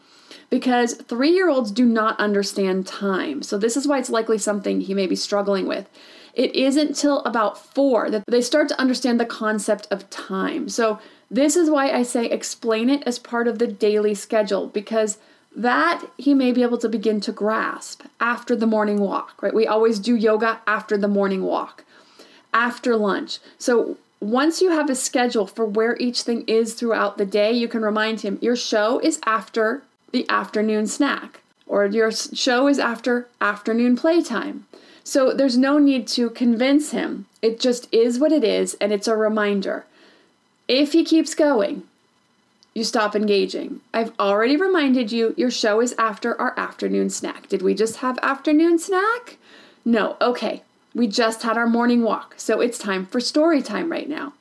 Because 0.49 0.97
3-year-olds 0.97 1.71
do 1.73 1.85
not 1.85 2.19
understand 2.19 2.87
time. 2.87 3.43
So 3.43 3.59
this 3.59 3.77
is 3.77 3.87
why 3.87 3.99
it's 3.99 4.11
likely 4.11 4.39
something 4.39 4.81
he 4.81 4.95
may 4.95 5.07
be 5.07 5.17
struggling 5.17 5.67
with 5.67 5.89
it 6.37 6.55
isn't 6.55 6.95
till 6.95 7.21
about 7.21 7.59
four 7.59 8.11
that 8.11 8.23
they 8.29 8.43
start 8.43 8.69
to 8.69 8.81
understand 8.81 9.19
the 9.19 9.25
concept 9.25 9.89
of 9.91 10.09
time. 10.11 10.69
So, 10.69 11.01
this 11.29 11.57
is 11.57 11.69
why 11.69 11.91
I 11.91 12.05
say 12.05 12.27
explain 12.27 12.89
it 12.89 13.03
as 13.05 13.19
part 13.19 13.49
of 13.49 13.59
the 13.59 13.67
daily 13.67 14.15
schedule 14.15 14.69
because 14.69 15.19
that 15.57 16.05
he 16.19 16.35
may 16.35 16.53
be 16.53 16.63
able 16.63 16.79
to 16.79 16.89
begin 16.89 17.21
to 17.23 17.33
grasp 17.33 18.03
after 18.21 18.55
the 18.55 18.67
morning 18.67 19.01
walk, 19.01 19.43
right? 19.43 19.55
We 19.55 19.67
always 19.67 19.99
do 19.99 20.15
yoga 20.15 20.61
after 20.67 20.97
the 20.97 21.09
morning 21.09 21.43
walk, 21.43 21.85
after 22.53 22.95
lunch. 22.95 23.39
So, 23.59 23.97
once 24.21 24.61
you 24.61 24.71
have 24.71 24.91
a 24.91 24.95
schedule 24.95 25.47
for 25.47 25.65
where 25.65 25.97
each 25.97 26.23
thing 26.23 26.45
is 26.47 26.75
throughout 26.75 27.17
the 27.17 27.27
day, 27.27 27.53
you 27.53 27.67
can 27.67 27.83
remind 27.83 28.21
him 28.21 28.39
your 28.43 28.57
show 28.57 28.99
is 28.99 29.19
after 29.25 29.83
the 30.13 30.29
afternoon 30.29 30.87
snack, 30.87 31.41
or 31.67 31.87
your 31.87 32.13
show 32.13 32.69
is 32.69 32.79
after 32.79 33.27
afternoon 33.41 33.97
playtime. 33.97 34.67
So 35.07 35.33
there's 35.33 35.57
no 35.57 35.79
need 35.79 36.09
to 36.09 36.31
convince 36.31 36.91
him. 36.91 37.27
It 37.41 37.61
just 37.61 37.87
is 37.95 38.19
what 38.19 38.33
it 38.33 38.43
is, 38.43 38.75
and 38.81 38.93
it's 38.93 39.07
a 39.07 39.15
reminder. 39.17 39.85
If 40.67 40.95
he 40.95 41.05
keeps 41.05 41.33
going, 41.33 41.85
you 42.75 42.83
stop 42.83 43.15
engaging. 43.15 43.83
I've 43.95 44.13
already 44.19 44.57
reminded 44.57 45.13
you 45.13 45.33
your 45.37 45.53
show 45.53 45.81
is 45.81 45.95
after 45.97 46.39
our 46.41 46.59
afternoon 46.59 47.11
snack. 47.11 47.49
Did 47.49 47.63
we 47.63 47.73
just 47.73 47.99
have 47.99 48.19
afternoon 48.21 48.81
snack? 48.81 49.37
No. 49.85 50.17
Okay. 50.21 50.65
We 50.93 51.07
just 51.07 51.45
had 51.45 51.57
our 51.57 51.69
morning 51.69 52.03
walk, 52.03 52.35
so 52.37 52.61
it's 52.61 52.77
time 52.77 53.07
for 53.07 53.21
story 53.21 53.63
time 53.63 53.93
right 53.93 54.09
now. 54.09 54.33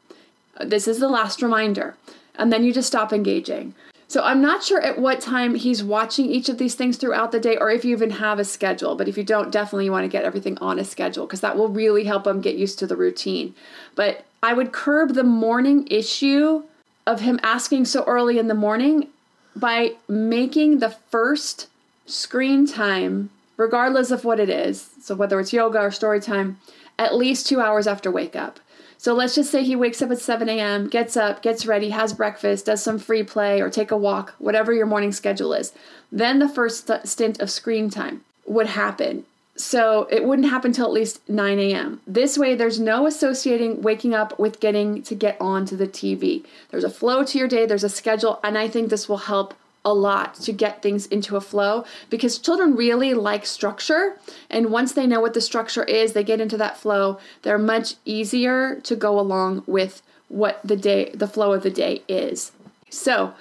This 0.59 0.87
is 0.87 0.97
the 0.97 1.09
last 1.09 1.43
reminder. 1.43 1.95
And 2.33 2.51
then 2.51 2.63
you 2.63 2.73
just 2.73 2.87
stop 2.87 3.13
engaging. 3.13 3.75
So 4.15 4.23
I'm 4.23 4.41
not 4.41 4.63
sure 4.63 4.79
at 4.79 4.97
what 4.97 5.19
time 5.19 5.55
he's 5.55 5.83
watching 5.83 6.27
each 6.27 6.47
of 6.47 6.57
these 6.57 6.73
things 6.73 6.95
throughout 6.95 7.33
the 7.33 7.39
day 7.41 7.57
or 7.57 7.69
if 7.69 7.83
you 7.83 7.93
even 7.93 8.11
have 8.11 8.39
a 8.39 8.45
schedule. 8.45 8.95
But 8.95 9.09
if 9.09 9.17
you 9.17 9.25
don't, 9.25 9.51
definitely 9.51 9.83
you 9.83 9.91
want 9.91 10.05
to 10.05 10.07
get 10.07 10.23
everything 10.23 10.57
on 10.59 10.79
a 10.79 10.85
schedule 10.85 11.25
because 11.25 11.41
that 11.41 11.57
will 11.57 11.67
really 11.67 12.05
help 12.05 12.25
him 12.25 12.39
get 12.39 12.55
used 12.55 12.79
to 12.79 12.87
the 12.87 12.95
routine. 12.95 13.53
But 13.93 14.23
I 14.41 14.53
would 14.53 14.71
curb 14.71 15.15
the 15.15 15.25
morning 15.25 15.85
issue 15.91 16.63
of 17.05 17.19
him 17.19 17.41
asking 17.43 17.83
so 17.83 18.05
early 18.05 18.39
in 18.39 18.47
the 18.47 18.53
morning 18.53 19.09
by 19.53 19.95
making 20.07 20.79
the 20.79 20.91
first 20.91 21.67
screen 22.05 22.65
time, 22.65 23.31
regardless 23.57 24.11
of 24.11 24.23
what 24.23 24.39
it 24.39 24.49
is, 24.49 24.91
so 25.01 25.13
whether 25.15 25.41
it's 25.41 25.51
yoga 25.51 25.79
or 25.79 25.91
story 25.91 26.21
time, 26.21 26.57
at 26.97 27.15
least 27.15 27.47
two 27.47 27.59
hours 27.59 27.85
after 27.85 28.09
wake 28.09 28.37
up. 28.37 28.61
So 29.05 29.13
let's 29.13 29.35
just 29.35 29.51
say 29.51 29.63
he 29.63 29.75
wakes 29.75 30.01
up 30.01 30.09
at 30.09 30.17
7 30.17 30.49
a.m., 30.49 30.87
gets 30.89 31.15
up, 31.15 31.43
gets 31.43 31.67
ready, 31.67 31.91
has 31.91 32.11
breakfast, 32.11 32.65
does 32.65 32.81
some 32.81 32.97
free 32.97 33.21
play 33.21 33.61
or 33.61 33.69
take 33.69 33.91
a 33.91 33.95
walk, 33.95 34.33
whatever 34.39 34.73
your 34.73 34.87
morning 34.87 35.11
schedule 35.11 35.53
is. 35.53 35.73
Then 36.11 36.39
the 36.39 36.49
first 36.49 36.89
stint 37.03 37.39
of 37.39 37.51
screen 37.51 37.91
time 37.91 38.25
would 38.47 38.65
happen. 38.65 39.25
So 39.55 40.07
it 40.09 40.25
wouldn't 40.25 40.49
happen 40.49 40.71
till 40.71 40.87
at 40.87 40.91
least 40.91 41.21
9 41.29 41.59
a.m. 41.59 42.01
This 42.07 42.35
way, 42.35 42.55
there's 42.55 42.79
no 42.79 43.05
associating 43.05 43.83
waking 43.83 44.15
up 44.15 44.39
with 44.39 44.59
getting 44.59 45.03
to 45.03 45.13
get 45.13 45.37
onto 45.39 45.77
the 45.77 45.87
TV. 45.87 46.43
There's 46.71 46.83
a 46.83 46.89
flow 46.89 47.23
to 47.25 47.37
your 47.37 47.47
day, 47.47 47.67
there's 47.67 47.83
a 47.83 47.89
schedule, 47.89 48.39
and 48.43 48.57
I 48.57 48.67
think 48.67 48.89
this 48.89 49.07
will 49.07 49.17
help 49.17 49.53
a 49.85 49.93
lot 49.93 50.33
to 50.33 50.51
get 50.51 50.81
things 50.81 51.05
into 51.05 51.37
a 51.37 51.41
flow 51.41 51.85
because 52.09 52.39
children 52.39 52.75
really 52.75 53.13
like 53.13 53.45
structure. 53.45 54.17
And 54.49 54.71
once 54.71 54.93
they 54.93 55.07
know 55.07 55.21
what 55.21 55.35
the 55.35 55.41
structure 55.41 55.83
is, 55.83 56.13
they 56.13 56.23
get 56.23 56.41
into 56.41 56.57
that 56.57 56.77
flow, 56.77 57.19
they're 57.43 57.59
much 57.59 57.95
easier 58.03 58.81
to 58.81 58.95
go 58.95 59.19
along 59.19 59.63
with 59.67 60.01
what 60.27 60.59
the 60.63 60.75
day, 60.75 61.11
the 61.13 61.27
flow 61.27 61.53
of 61.53 61.63
the 61.63 61.69
day 61.69 62.01
is. 62.07 62.51
So, 62.89 63.33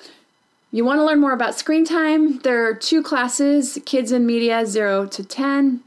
you 0.70 0.84
want 0.84 0.98
to 0.98 1.04
learn 1.04 1.20
more 1.20 1.32
about 1.32 1.54
screen 1.54 1.84
time? 1.84 2.38
There 2.40 2.66
are 2.66 2.74
two 2.74 3.02
classes 3.02 3.78
kids 3.86 4.12
in 4.12 4.26
media 4.26 4.66
0 4.66 5.06
to 5.06 5.24
10, 5.24 5.80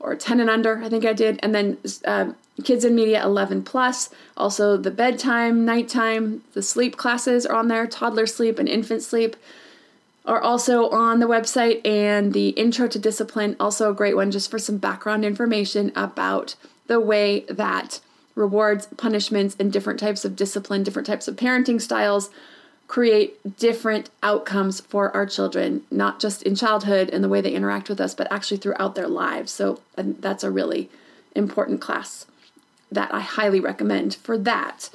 or 0.00 0.16
10 0.16 0.40
and 0.40 0.50
under, 0.50 0.82
I 0.82 0.88
think 0.88 1.04
I 1.04 1.12
did, 1.12 1.38
and 1.42 1.54
then 1.54 1.78
uh, 2.04 2.32
kids 2.64 2.84
in 2.84 2.94
media 2.94 3.22
11 3.24 3.62
plus. 3.62 4.10
Also, 4.36 4.76
the 4.76 4.90
bedtime, 4.90 5.64
nighttime, 5.64 6.42
the 6.54 6.62
sleep 6.62 6.96
classes 6.96 7.46
are 7.46 7.54
on 7.54 7.68
there 7.68 7.86
toddler 7.86 8.26
sleep 8.26 8.58
and 8.58 8.68
infant 8.68 9.02
sleep 9.02 9.36
are 10.26 10.40
also 10.40 10.88
on 10.90 11.20
the 11.20 11.26
website, 11.26 11.86
and 11.86 12.32
the 12.32 12.48
Intro 12.50 12.88
to 12.88 12.98
Discipline, 12.98 13.56
also 13.60 13.90
a 13.90 13.94
great 13.94 14.16
one 14.16 14.30
just 14.30 14.50
for 14.50 14.58
some 14.58 14.78
background 14.78 15.24
information 15.24 15.92
about 15.94 16.56
the 16.88 17.00
way 17.00 17.40
that 17.48 18.00
rewards, 18.34 18.86
punishments, 18.96 19.56
and 19.58 19.72
different 19.72 20.00
types 20.00 20.24
of 20.24 20.36
discipline, 20.36 20.82
different 20.82 21.06
types 21.06 21.28
of 21.28 21.36
parenting 21.36 21.80
styles 21.80 22.30
create 22.88 23.56
different 23.56 24.10
outcomes 24.22 24.80
for 24.80 25.14
our 25.14 25.26
children, 25.26 25.82
not 25.90 26.20
just 26.20 26.42
in 26.42 26.54
childhood 26.54 27.10
and 27.10 27.24
the 27.24 27.28
way 27.28 27.40
they 27.40 27.52
interact 27.52 27.88
with 27.88 28.00
us, 28.00 28.14
but 28.14 28.30
actually 28.30 28.56
throughout 28.56 28.94
their 28.94 29.08
lives. 29.08 29.50
So 29.50 29.80
that's 29.96 30.44
a 30.44 30.50
really 30.50 30.88
important 31.34 31.80
class 31.80 32.26
that 32.92 33.12
I 33.12 33.20
highly 33.20 33.58
recommend 33.58 34.14
for 34.14 34.38
that. 34.38 34.90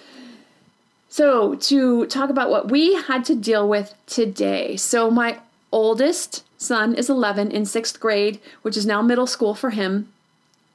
So, 1.12 1.56
to 1.56 2.06
talk 2.06 2.30
about 2.30 2.50
what 2.50 2.71
we 2.71 2.93
had 2.93 3.26
to 3.26 3.36
deal 3.36 3.67
with 3.67 3.93
today. 4.06 4.78
So, 4.78 5.12
my 5.12 5.39
oldest 5.69 6.45
son 6.58 6.95
is 6.95 7.10
11 7.10 7.52
in 7.52 7.65
sixth 7.65 8.00
grade, 8.00 8.39
which 8.62 8.78
is 8.78 8.86
now 8.86 9.02
middle 9.02 9.28
school 9.28 9.54
for 9.54 9.71
him 9.71 10.10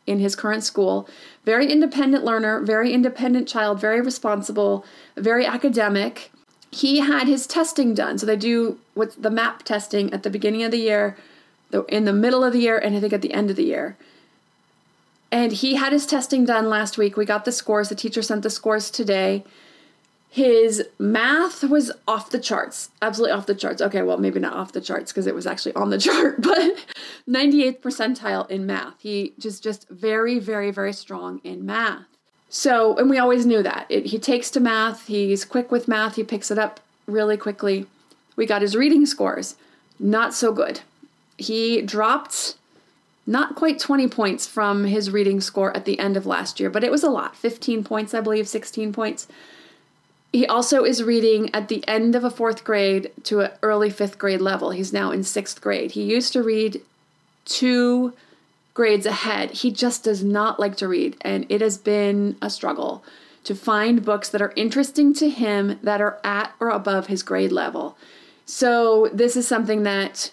in 0.06 0.18
his 0.18 0.36
current 0.36 0.62
school. 0.62 1.08
Very 1.46 1.72
independent 1.72 2.22
learner, 2.22 2.60
very 2.60 2.92
independent 2.92 3.48
child, 3.48 3.80
very 3.80 4.02
responsible, 4.02 4.84
very 5.16 5.46
academic. 5.46 6.30
He 6.70 6.98
had 6.98 7.26
his 7.28 7.46
testing 7.46 7.94
done. 7.94 8.18
So, 8.18 8.26
they 8.26 8.36
do 8.36 8.78
with 8.94 9.22
the 9.22 9.30
MAP 9.30 9.62
testing 9.62 10.12
at 10.12 10.22
the 10.22 10.28
beginning 10.28 10.64
of 10.64 10.70
the 10.70 10.80
year, 10.80 11.16
in 11.88 12.04
the 12.04 12.12
middle 12.12 12.44
of 12.44 12.52
the 12.52 12.60
year, 12.60 12.76
and 12.76 12.94
I 12.94 13.00
think 13.00 13.14
at 13.14 13.22
the 13.22 13.32
end 13.32 13.48
of 13.48 13.56
the 13.56 13.64
year. 13.64 13.96
And 15.32 15.52
he 15.52 15.76
had 15.76 15.94
his 15.94 16.04
testing 16.04 16.44
done 16.44 16.68
last 16.68 16.98
week. 16.98 17.16
We 17.16 17.24
got 17.24 17.46
the 17.46 17.52
scores. 17.52 17.88
The 17.88 17.94
teacher 17.94 18.20
sent 18.20 18.42
the 18.42 18.50
scores 18.50 18.90
today. 18.90 19.42
His 20.36 20.84
math 20.98 21.64
was 21.64 21.90
off 22.06 22.28
the 22.28 22.38
charts, 22.38 22.90
absolutely 23.00 23.32
off 23.32 23.46
the 23.46 23.54
charts. 23.54 23.80
Okay, 23.80 24.02
well, 24.02 24.18
maybe 24.18 24.38
not 24.38 24.52
off 24.52 24.72
the 24.72 24.82
charts 24.82 25.10
because 25.10 25.26
it 25.26 25.34
was 25.34 25.46
actually 25.46 25.74
on 25.74 25.88
the 25.88 25.96
chart, 26.06 26.42
but 26.42 26.76
98th 27.26 27.80
percentile 27.80 28.46
in 28.50 28.66
math. 28.66 29.00
He 29.00 29.32
just 29.38 29.62
just 29.62 29.88
very 29.88 30.38
very 30.38 30.70
very 30.70 30.92
strong 30.92 31.40
in 31.42 31.64
math. 31.64 32.04
So, 32.50 32.98
and 32.98 33.08
we 33.08 33.16
always 33.16 33.46
knew 33.46 33.62
that. 33.62 33.86
It, 33.88 34.04
he 34.04 34.18
takes 34.18 34.50
to 34.50 34.60
math, 34.60 35.06
he's 35.06 35.46
quick 35.46 35.72
with 35.72 35.88
math, 35.88 36.16
he 36.16 36.22
picks 36.22 36.50
it 36.50 36.58
up 36.58 36.80
really 37.06 37.38
quickly. 37.38 37.86
We 38.36 38.44
got 38.44 38.60
his 38.60 38.76
reading 38.76 39.06
scores. 39.06 39.56
Not 39.98 40.34
so 40.34 40.52
good. 40.52 40.80
He 41.38 41.80
dropped 41.80 42.56
not 43.26 43.54
quite 43.54 43.78
20 43.78 44.06
points 44.08 44.46
from 44.46 44.84
his 44.84 45.10
reading 45.10 45.40
score 45.40 45.74
at 45.74 45.86
the 45.86 45.98
end 45.98 46.14
of 46.14 46.26
last 46.26 46.60
year, 46.60 46.68
but 46.68 46.84
it 46.84 46.90
was 46.90 47.02
a 47.02 47.08
lot 47.08 47.34
15 47.34 47.84
points, 47.84 48.12
I 48.12 48.20
believe, 48.20 48.46
16 48.46 48.92
points. 48.92 49.28
He 50.32 50.46
also 50.46 50.84
is 50.84 51.02
reading 51.02 51.54
at 51.54 51.68
the 51.68 51.86
end 51.88 52.14
of 52.14 52.24
a 52.24 52.30
fourth 52.30 52.64
grade 52.64 53.10
to 53.24 53.40
an 53.40 53.50
early 53.62 53.90
fifth 53.90 54.18
grade 54.18 54.40
level. 54.40 54.70
He's 54.70 54.92
now 54.92 55.10
in 55.10 55.24
sixth 55.24 55.60
grade. 55.60 55.92
He 55.92 56.02
used 56.02 56.32
to 56.34 56.42
read 56.42 56.82
two 57.44 58.12
grades 58.74 59.06
ahead. 59.06 59.50
He 59.52 59.70
just 59.70 60.04
does 60.04 60.22
not 60.22 60.60
like 60.60 60.76
to 60.76 60.88
read, 60.88 61.16
and 61.22 61.46
it 61.48 61.62
has 61.62 61.78
been 61.78 62.36
a 62.42 62.50
struggle 62.50 63.02
to 63.44 63.54
find 63.54 64.04
books 64.04 64.28
that 64.28 64.42
are 64.42 64.52
interesting 64.56 65.14
to 65.14 65.30
him 65.30 65.78
that 65.82 66.00
are 66.00 66.18
at 66.22 66.52
or 66.60 66.68
above 66.68 67.06
his 67.06 67.22
grade 67.22 67.52
level. 67.52 67.96
So, 68.44 69.08
this 69.12 69.36
is 69.36 69.48
something 69.48 69.84
that 69.84 70.30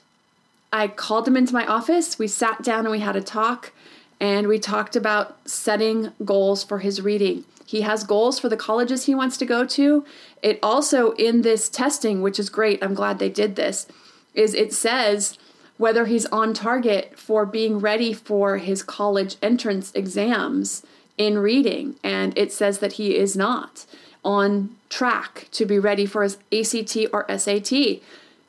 I 0.73 0.88
called 0.88 1.27
him 1.27 1.38
into 1.38 1.53
my 1.53 1.65
office. 1.65 2.19
We 2.19 2.27
sat 2.27 2.63
down 2.63 2.79
and 2.79 2.91
we 2.91 2.99
had 2.99 3.15
a 3.15 3.21
talk, 3.21 3.71
and 4.19 4.47
we 4.47 4.60
talked 4.60 4.95
about 4.95 5.38
setting 5.47 6.12
goals 6.25 6.63
for 6.63 6.79
his 6.79 7.01
reading. 7.01 7.45
He 7.73 7.81
has 7.81 8.03
goals 8.03 8.38
for 8.38 8.49
the 8.49 8.55
colleges 8.55 9.05
he 9.05 9.15
wants 9.15 9.36
to 9.38 9.47
go 9.47 9.65
to. 9.65 10.05
It 10.43 10.59
also, 10.62 11.13
in 11.13 11.41
this 11.41 11.69
testing, 11.69 12.21
which 12.21 12.38
is 12.38 12.47
great, 12.47 12.83
I'm 12.83 12.93
glad 12.93 13.17
they 13.17 13.31
did 13.31 13.55
this, 13.55 13.88
is 14.36 14.53
it 14.53 14.71
says 14.71 15.39
whether 15.77 16.05
he's 16.05 16.27
on 16.27 16.53
target 16.53 17.17
for 17.17 17.47
being 17.47 17.79
ready 17.79 18.13
for 18.13 18.59
his 18.59 18.83
college 18.83 19.38
entrance 19.41 19.91
exams 19.95 20.86
in 21.17 21.39
reading. 21.39 21.95
And 22.03 22.38
it 22.38 22.53
says 22.53 22.77
that 22.77 22.93
he 22.93 23.15
is 23.15 23.36
not 23.36 23.88
on 24.23 24.75
track 24.89 25.47
to 25.53 25.65
be 25.65 25.79
ready 25.79 26.05
for 26.05 26.21
his 26.21 26.38
ACT 26.51 26.95
or 27.12 27.25
SAT 27.36 28.01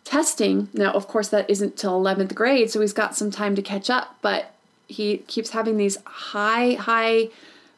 testing. 0.05 0.69
Now, 0.75 0.93
of 0.93 1.09
course, 1.09 1.29
that 1.29 1.49
isn't 1.49 1.79
till 1.79 1.99
11th 1.99 2.35
grade, 2.35 2.71
so 2.71 2.83
he's 2.83 2.93
got 2.93 3.17
some 3.17 3.31
time 3.31 3.57
to 3.57 3.63
catch 3.63 3.89
up, 3.89 4.19
but 4.21 4.53
he 4.87 5.17
keeps 5.17 5.53
having 5.53 5.79
these 5.79 5.97
high, 6.05 6.75
high 6.75 7.31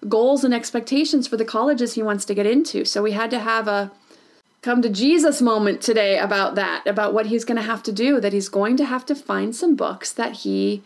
goals 0.09 0.45
and 0.45 0.55
expectations 0.55 1.27
for 1.27 1.37
the 1.37 1.45
colleges 1.45 1.95
he 1.95 2.03
wants 2.03 2.25
to 2.27 2.35
get 2.35 2.47
into. 2.47 2.85
So 2.85 3.03
we 3.03 3.13
had 3.13 3.31
to 3.31 3.39
have 3.39 3.69
a 3.69 3.91
come 4.63 4.83
to 4.83 4.91
Jesus 4.91 5.41
moment 5.41 5.81
today 5.81 6.19
about 6.19 6.57
that, 6.57 6.85
about 6.87 7.15
what 7.15 7.27
he's 7.27 7.45
going 7.45 7.57
to 7.57 7.63
have 7.63 7.83
to 7.85 7.93
do, 7.93 8.21
that 8.21 8.33
he's 8.33 8.49
going 8.49 8.77
to 8.77 8.85
have 8.85 9.07
to 9.07 9.15
find 9.15 9.55
some 9.55 9.77
books 9.77 10.13
that 10.13 10.39
he 10.39 10.83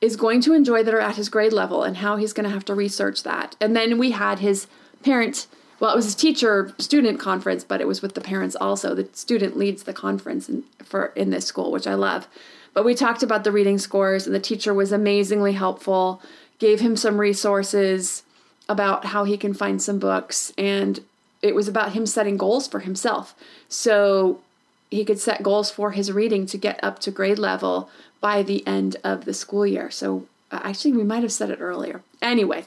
is 0.00 0.14
going 0.14 0.40
to 0.42 0.52
enjoy 0.52 0.82
that 0.82 0.94
are 0.94 1.00
at 1.00 1.16
his 1.16 1.28
grade 1.28 1.52
level 1.52 1.82
and 1.82 1.96
how 1.96 2.16
he's 2.16 2.32
going 2.32 2.44
to 2.44 2.54
have 2.54 2.64
to 2.66 2.74
research 2.74 3.22
that. 3.22 3.56
And 3.60 3.74
then 3.74 3.98
we 3.98 4.12
had 4.12 4.38
his 4.38 4.66
parent, 5.02 5.46
well, 5.80 5.92
it 5.92 5.96
was 5.96 6.04
his 6.04 6.14
teacher 6.14 6.72
student 6.78 7.18
conference, 7.18 7.64
but 7.64 7.80
it 7.80 7.88
was 7.88 8.02
with 8.02 8.14
the 8.14 8.20
parents 8.20 8.54
also. 8.54 8.94
The 8.94 9.08
student 9.12 9.56
leads 9.56 9.84
the 9.84 9.92
conference 9.92 10.48
in, 10.48 10.64
for 10.84 11.06
in 11.16 11.30
this 11.30 11.46
school, 11.46 11.72
which 11.72 11.86
I 11.86 11.94
love. 11.94 12.28
But 12.74 12.84
we 12.84 12.94
talked 12.94 13.22
about 13.22 13.42
the 13.42 13.52
reading 13.52 13.78
scores, 13.78 14.26
and 14.26 14.34
the 14.34 14.40
teacher 14.40 14.74
was 14.74 14.92
amazingly 14.92 15.54
helpful, 15.54 16.20
gave 16.58 16.80
him 16.80 16.94
some 16.94 17.18
resources, 17.18 18.22
about 18.68 19.06
how 19.06 19.24
he 19.24 19.36
can 19.36 19.54
find 19.54 19.80
some 19.80 19.98
books 19.98 20.52
and 20.58 21.00
it 21.42 21.54
was 21.54 21.68
about 21.68 21.92
him 21.92 22.06
setting 22.06 22.36
goals 22.36 22.66
for 22.66 22.80
himself. 22.80 23.34
So 23.68 24.40
he 24.90 25.04
could 25.04 25.18
set 25.18 25.42
goals 25.42 25.70
for 25.70 25.92
his 25.92 26.12
reading 26.12 26.46
to 26.46 26.58
get 26.58 26.82
up 26.82 26.98
to 27.00 27.10
grade 27.10 27.38
level 27.38 27.90
by 28.20 28.42
the 28.42 28.66
end 28.66 28.96
of 29.04 29.24
the 29.24 29.34
school 29.34 29.66
year. 29.66 29.90
So 29.90 30.26
uh, 30.50 30.60
actually, 30.62 30.92
we 30.92 31.04
might 31.04 31.22
have 31.22 31.32
said 31.32 31.50
it 31.50 31.60
earlier. 31.60 32.02
Anyway, 32.22 32.66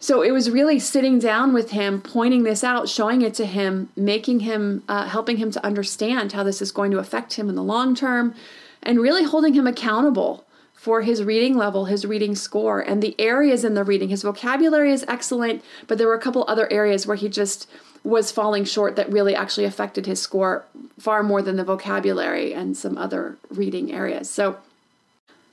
so 0.00 0.22
it 0.22 0.32
was 0.32 0.50
really 0.50 0.78
sitting 0.78 1.18
down 1.18 1.52
with 1.52 1.70
him, 1.70 2.00
pointing 2.00 2.42
this 2.42 2.62
out, 2.64 2.88
showing 2.88 3.22
it 3.22 3.34
to 3.34 3.46
him, 3.46 3.88
making 3.96 4.40
him, 4.40 4.82
uh, 4.88 5.08
helping 5.08 5.36
him 5.36 5.50
to 5.52 5.64
understand 5.64 6.32
how 6.32 6.42
this 6.42 6.60
is 6.60 6.72
going 6.72 6.90
to 6.90 6.98
affect 6.98 7.34
him 7.34 7.48
in 7.48 7.54
the 7.54 7.62
long 7.62 7.94
term, 7.94 8.34
and 8.82 9.00
really 9.00 9.24
holding 9.24 9.54
him 9.54 9.66
accountable 9.66 10.44
for 10.84 11.00
his 11.00 11.24
reading 11.24 11.56
level, 11.56 11.86
his 11.86 12.04
reading 12.04 12.34
score, 12.34 12.78
and 12.78 13.02
the 13.02 13.18
areas 13.18 13.64
in 13.64 13.72
the 13.72 13.82
reading. 13.82 14.10
His 14.10 14.20
vocabulary 14.20 14.92
is 14.92 15.02
excellent, 15.08 15.64
but 15.86 15.96
there 15.96 16.06
were 16.06 16.14
a 16.14 16.20
couple 16.20 16.44
other 16.46 16.70
areas 16.70 17.06
where 17.06 17.16
he 17.16 17.30
just 17.30 17.66
was 18.04 18.30
falling 18.30 18.64
short 18.64 18.94
that 18.96 19.10
really 19.10 19.34
actually 19.34 19.64
affected 19.64 20.04
his 20.04 20.20
score 20.20 20.66
far 20.98 21.22
more 21.22 21.40
than 21.40 21.56
the 21.56 21.64
vocabulary 21.64 22.52
and 22.52 22.76
some 22.76 22.98
other 22.98 23.38
reading 23.48 23.92
areas. 23.92 24.28
So 24.28 24.58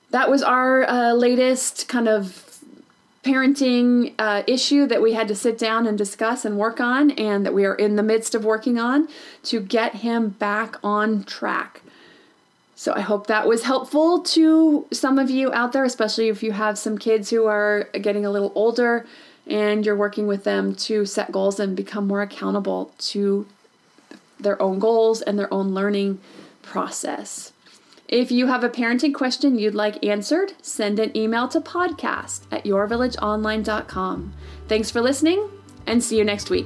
that 0.10 0.30
was 0.30 0.44
our 0.44 0.84
uh, 0.84 1.14
latest 1.14 1.88
kind 1.88 2.10
of 2.10 2.60
parenting 3.24 4.14
uh, 4.20 4.44
issue 4.48 4.86
that 4.88 5.02
we 5.02 5.14
had 5.14 5.30
to 5.30 5.36
sit 5.36 5.58
down 5.58 5.88
and 5.88 5.98
discuss 5.98 6.44
and 6.44 6.58
work 6.58 6.82
on, 6.82 7.12
and 7.12 7.46
that 7.46 7.54
we 7.54 7.64
are 7.64 7.76
in 7.76 7.96
the 7.96 8.04
midst 8.04 8.36
of 8.36 8.44
working 8.44 8.78
on 8.78 9.08
to 9.44 9.62
get 9.62 9.96
him 9.96 10.28
back 10.28 10.76
on 10.84 11.24
track. 11.24 11.84
So 12.82 12.94
I 12.96 13.02
hope 13.02 13.28
that 13.28 13.48
was 13.48 13.62
helpful 13.62 14.22
to 14.22 14.88
some 14.92 15.20
of 15.20 15.30
you 15.30 15.54
out 15.54 15.72
there, 15.72 15.84
especially 15.84 16.30
if 16.30 16.42
you 16.42 16.52
have 16.52 16.80
some 16.80 16.98
kids 16.98 17.30
who 17.30 17.46
are 17.46 17.84
getting 17.94 18.26
a 18.26 18.32
little 18.32 18.52
older 18.56 19.06
and 19.46 19.86
you're 19.86 19.96
working 19.96 20.26
with 20.26 20.46
them 20.46 20.74
to 20.88 21.06
set 21.06 21.32
goals 21.32 21.60
and 21.60 21.76
become 21.76 22.08
more 22.08 22.24
accountable 22.24 22.92
to 22.98 23.46
their 24.40 24.60
own 24.60 24.80
goals 24.80 25.22
and 25.22 25.38
their 25.38 25.54
own 25.54 25.76
learning 25.76 26.20
process. 26.64 27.54
If 28.08 28.32
you 28.32 28.48
have 28.48 28.64
a 28.64 28.70
parenting 28.70 29.14
question 29.14 29.60
you'd 29.60 29.76
like 29.76 30.04
answered, 30.04 30.54
send 30.64 30.98
an 30.98 31.16
email 31.16 31.48
to 31.50 31.62
podcast 31.62 32.48
at 32.52 32.64
yourvillageonline.com. 32.64 34.34
Thanks 34.68 34.90
for 34.90 35.02
listening 35.02 35.52
and 35.86 36.04
see 36.04 36.18
you 36.18 36.24
next 36.24 36.50
week. 36.50 36.66